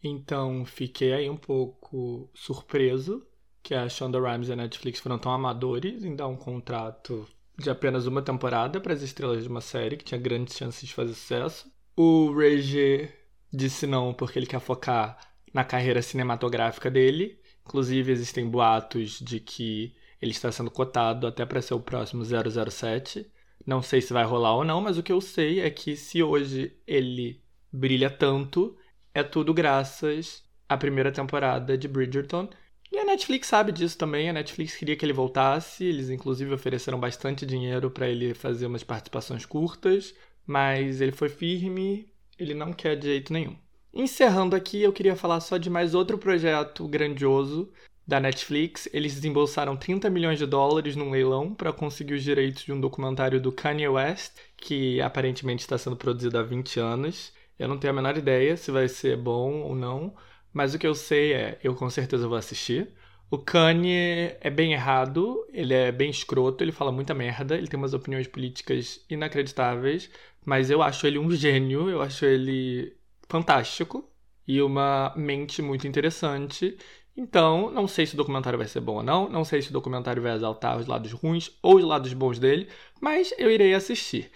Então 0.00 0.64
fiquei 0.64 1.12
aí 1.12 1.28
um 1.28 1.36
pouco 1.36 2.30
surpreso 2.32 3.26
que 3.64 3.74
a 3.74 3.88
Shonda 3.88 4.20
Rhimes 4.20 4.48
e 4.48 4.52
a 4.52 4.56
Netflix 4.56 5.00
foram 5.00 5.18
tão 5.18 5.32
amadores 5.32 6.04
em 6.04 6.14
dar 6.14 6.28
um 6.28 6.36
contrato 6.36 7.26
de 7.58 7.68
apenas 7.68 8.06
uma 8.06 8.22
temporada 8.22 8.80
para 8.80 8.92
as 8.92 9.02
estrelas 9.02 9.42
de 9.42 9.48
uma 9.48 9.60
série 9.60 9.96
que 9.96 10.04
tinha 10.04 10.20
grandes 10.20 10.56
chances 10.56 10.86
de 10.86 10.94
fazer 10.94 11.14
sucesso. 11.14 11.68
O 11.96 12.32
Regé 12.32 13.21
disse 13.52 13.86
não 13.86 14.14
porque 14.14 14.38
ele 14.38 14.46
quer 14.46 14.60
focar 14.60 15.18
na 15.52 15.64
carreira 15.64 16.02
cinematográfica 16.02 16.90
dele. 16.90 17.38
Inclusive, 17.66 18.12
existem 18.12 18.48
boatos 18.48 19.20
de 19.20 19.38
que 19.40 19.94
ele 20.20 20.32
está 20.32 20.50
sendo 20.52 20.70
cotado 20.70 21.26
até 21.26 21.44
para 21.44 21.62
ser 21.62 21.74
o 21.74 21.80
próximo 21.80 22.24
007. 22.24 23.26
Não 23.66 23.82
sei 23.82 24.00
se 24.00 24.12
vai 24.12 24.24
rolar 24.24 24.56
ou 24.56 24.64
não, 24.64 24.80
mas 24.80 24.98
o 24.98 25.02
que 25.02 25.12
eu 25.12 25.20
sei 25.20 25.60
é 25.60 25.70
que 25.70 25.96
se 25.96 26.22
hoje 26.22 26.76
ele 26.86 27.40
brilha 27.72 28.10
tanto, 28.10 28.76
é 29.14 29.22
tudo 29.22 29.54
graças 29.54 30.44
à 30.68 30.76
primeira 30.76 31.12
temporada 31.12 31.76
de 31.76 31.86
Bridgerton. 31.88 32.48
E 32.90 32.98
a 32.98 33.04
Netflix 33.04 33.46
sabe 33.48 33.72
disso 33.72 33.96
também. 33.96 34.28
A 34.28 34.32
Netflix 34.32 34.76
queria 34.76 34.96
que 34.96 35.04
ele 35.04 35.12
voltasse. 35.14 35.84
Eles, 35.84 36.10
inclusive, 36.10 36.52
ofereceram 36.52 37.00
bastante 37.00 37.46
dinheiro 37.46 37.90
para 37.90 38.06
ele 38.08 38.34
fazer 38.34 38.66
umas 38.66 38.84
participações 38.84 39.46
curtas. 39.46 40.14
Mas 40.46 41.00
ele 41.00 41.12
foi 41.12 41.28
firme. 41.30 42.11
Ele 42.42 42.54
não 42.54 42.72
quer 42.72 42.96
de 42.96 43.06
jeito 43.06 43.32
nenhum. 43.32 43.56
Encerrando 43.94 44.56
aqui, 44.56 44.82
eu 44.82 44.92
queria 44.92 45.14
falar 45.14 45.40
só 45.40 45.58
de 45.58 45.68
mais 45.68 45.94
outro 45.94 46.16
projeto 46.18 46.88
grandioso 46.88 47.70
da 48.06 48.18
Netflix. 48.18 48.88
Eles 48.92 49.14
desembolsaram 49.14 49.76
30 49.76 50.08
milhões 50.10 50.38
de 50.38 50.46
dólares 50.46 50.96
num 50.96 51.10
leilão 51.10 51.54
para 51.54 51.72
conseguir 51.72 52.14
os 52.14 52.22
direitos 52.22 52.64
de 52.64 52.72
um 52.72 52.80
documentário 52.80 53.40
do 53.40 53.52
Kanye 53.52 53.88
West, 53.88 54.32
que 54.56 55.00
aparentemente 55.00 55.60
está 55.60 55.76
sendo 55.78 55.96
produzido 55.96 56.38
há 56.38 56.42
20 56.42 56.80
anos. 56.80 57.32
Eu 57.58 57.68
não 57.68 57.78
tenho 57.78 57.92
a 57.92 57.96
menor 57.96 58.16
ideia 58.16 58.56
se 58.56 58.70
vai 58.70 58.88
ser 58.88 59.16
bom 59.16 59.60
ou 59.60 59.74
não, 59.74 60.14
mas 60.52 60.74
o 60.74 60.78
que 60.78 60.86
eu 60.86 60.94
sei 60.94 61.32
é, 61.34 61.58
eu 61.62 61.74
com 61.74 61.88
certeza 61.90 62.26
vou 62.26 62.36
assistir. 62.36 62.88
O 63.30 63.38
Kanye 63.38 64.36
é 64.40 64.50
bem 64.50 64.74
errado, 64.74 65.46
ele 65.52 65.72
é 65.72 65.90
bem 65.90 66.10
escroto, 66.10 66.62
ele 66.62 66.70
fala 66.72 66.92
muita 66.92 67.14
merda, 67.14 67.56
ele 67.56 67.66
tem 67.66 67.78
umas 67.78 67.94
opiniões 67.94 68.26
políticas 68.26 69.02
inacreditáveis, 69.08 70.10
mas 70.44 70.70
eu 70.70 70.82
acho 70.82 71.06
ele 71.06 71.18
um 71.18 71.30
gênio, 71.30 71.88
eu 71.88 72.02
acho 72.02 72.24
ele 72.24 72.96
fantástico 73.28 74.08
e 74.46 74.60
uma 74.60 75.12
mente 75.16 75.62
muito 75.62 75.86
interessante. 75.86 76.76
Então, 77.16 77.70
não 77.70 77.86
sei 77.86 78.06
se 78.06 78.14
o 78.14 78.16
documentário 78.16 78.58
vai 78.58 78.66
ser 78.66 78.80
bom 78.80 78.96
ou 78.96 79.02
não, 79.02 79.28
não 79.28 79.44
sei 79.44 79.60
se 79.60 79.70
o 79.70 79.72
documentário 79.72 80.22
vai 80.22 80.34
exaltar 80.34 80.78
os 80.78 80.86
lados 80.86 81.12
ruins 81.12 81.50
ou 81.62 81.76
os 81.76 81.84
lados 81.84 82.12
bons 82.14 82.38
dele, 82.38 82.68
mas 83.00 83.34
eu 83.38 83.50
irei 83.50 83.74
assistir. 83.74 84.30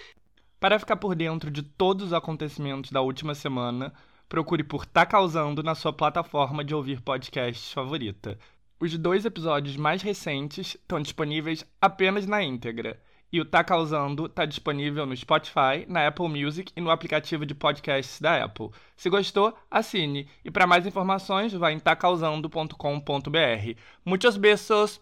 Para 0.60 0.78
ficar 0.78 0.96
por 0.96 1.14
dentro 1.14 1.50
de 1.50 1.62
todos 1.62 2.06
os 2.06 2.12
acontecimentos 2.12 2.90
da 2.90 3.00
última 3.00 3.34
semana, 3.34 3.92
procure 4.28 4.64
por 4.64 4.84
Tá 4.84 5.06
Causando 5.06 5.62
na 5.62 5.74
sua 5.74 5.92
plataforma 5.92 6.64
de 6.64 6.74
ouvir 6.74 7.00
podcasts 7.00 7.72
favorita. 7.72 8.38
Os 8.78 8.96
dois 8.98 9.24
episódios 9.24 9.76
mais 9.76 10.02
recentes 10.02 10.74
estão 10.74 11.00
disponíveis 11.00 11.64
apenas 11.80 12.26
na 12.26 12.42
íntegra. 12.42 13.00
E 13.32 13.40
o 13.40 13.44
Tá 13.44 13.64
Causando 13.64 14.26
está 14.26 14.44
disponível 14.44 15.04
no 15.04 15.16
Spotify, 15.16 15.84
na 15.88 16.06
Apple 16.06 16.28
Music 16.28 16.72
e 16.76 16.80
no 16.80 16.90
aplicativo 16.90 17.44
de 17.44 17.54
podcasts 17.54 18.20
da 18.20 18.44
Apple. 18.44 18.70
Se 18.96 19.10
gostou, 19.10 19.56
assine. 19.70 20.28
E 20.44 20.50
para 20.50 20.66
mais 20.66 20.86
informações, 20.86 21.52
vá 21.52 21.72
em 21.72 21.78
tacausando.com.br. 21.78 23.80
Muitos 24.04 24.36
beijos! 24.36 25.00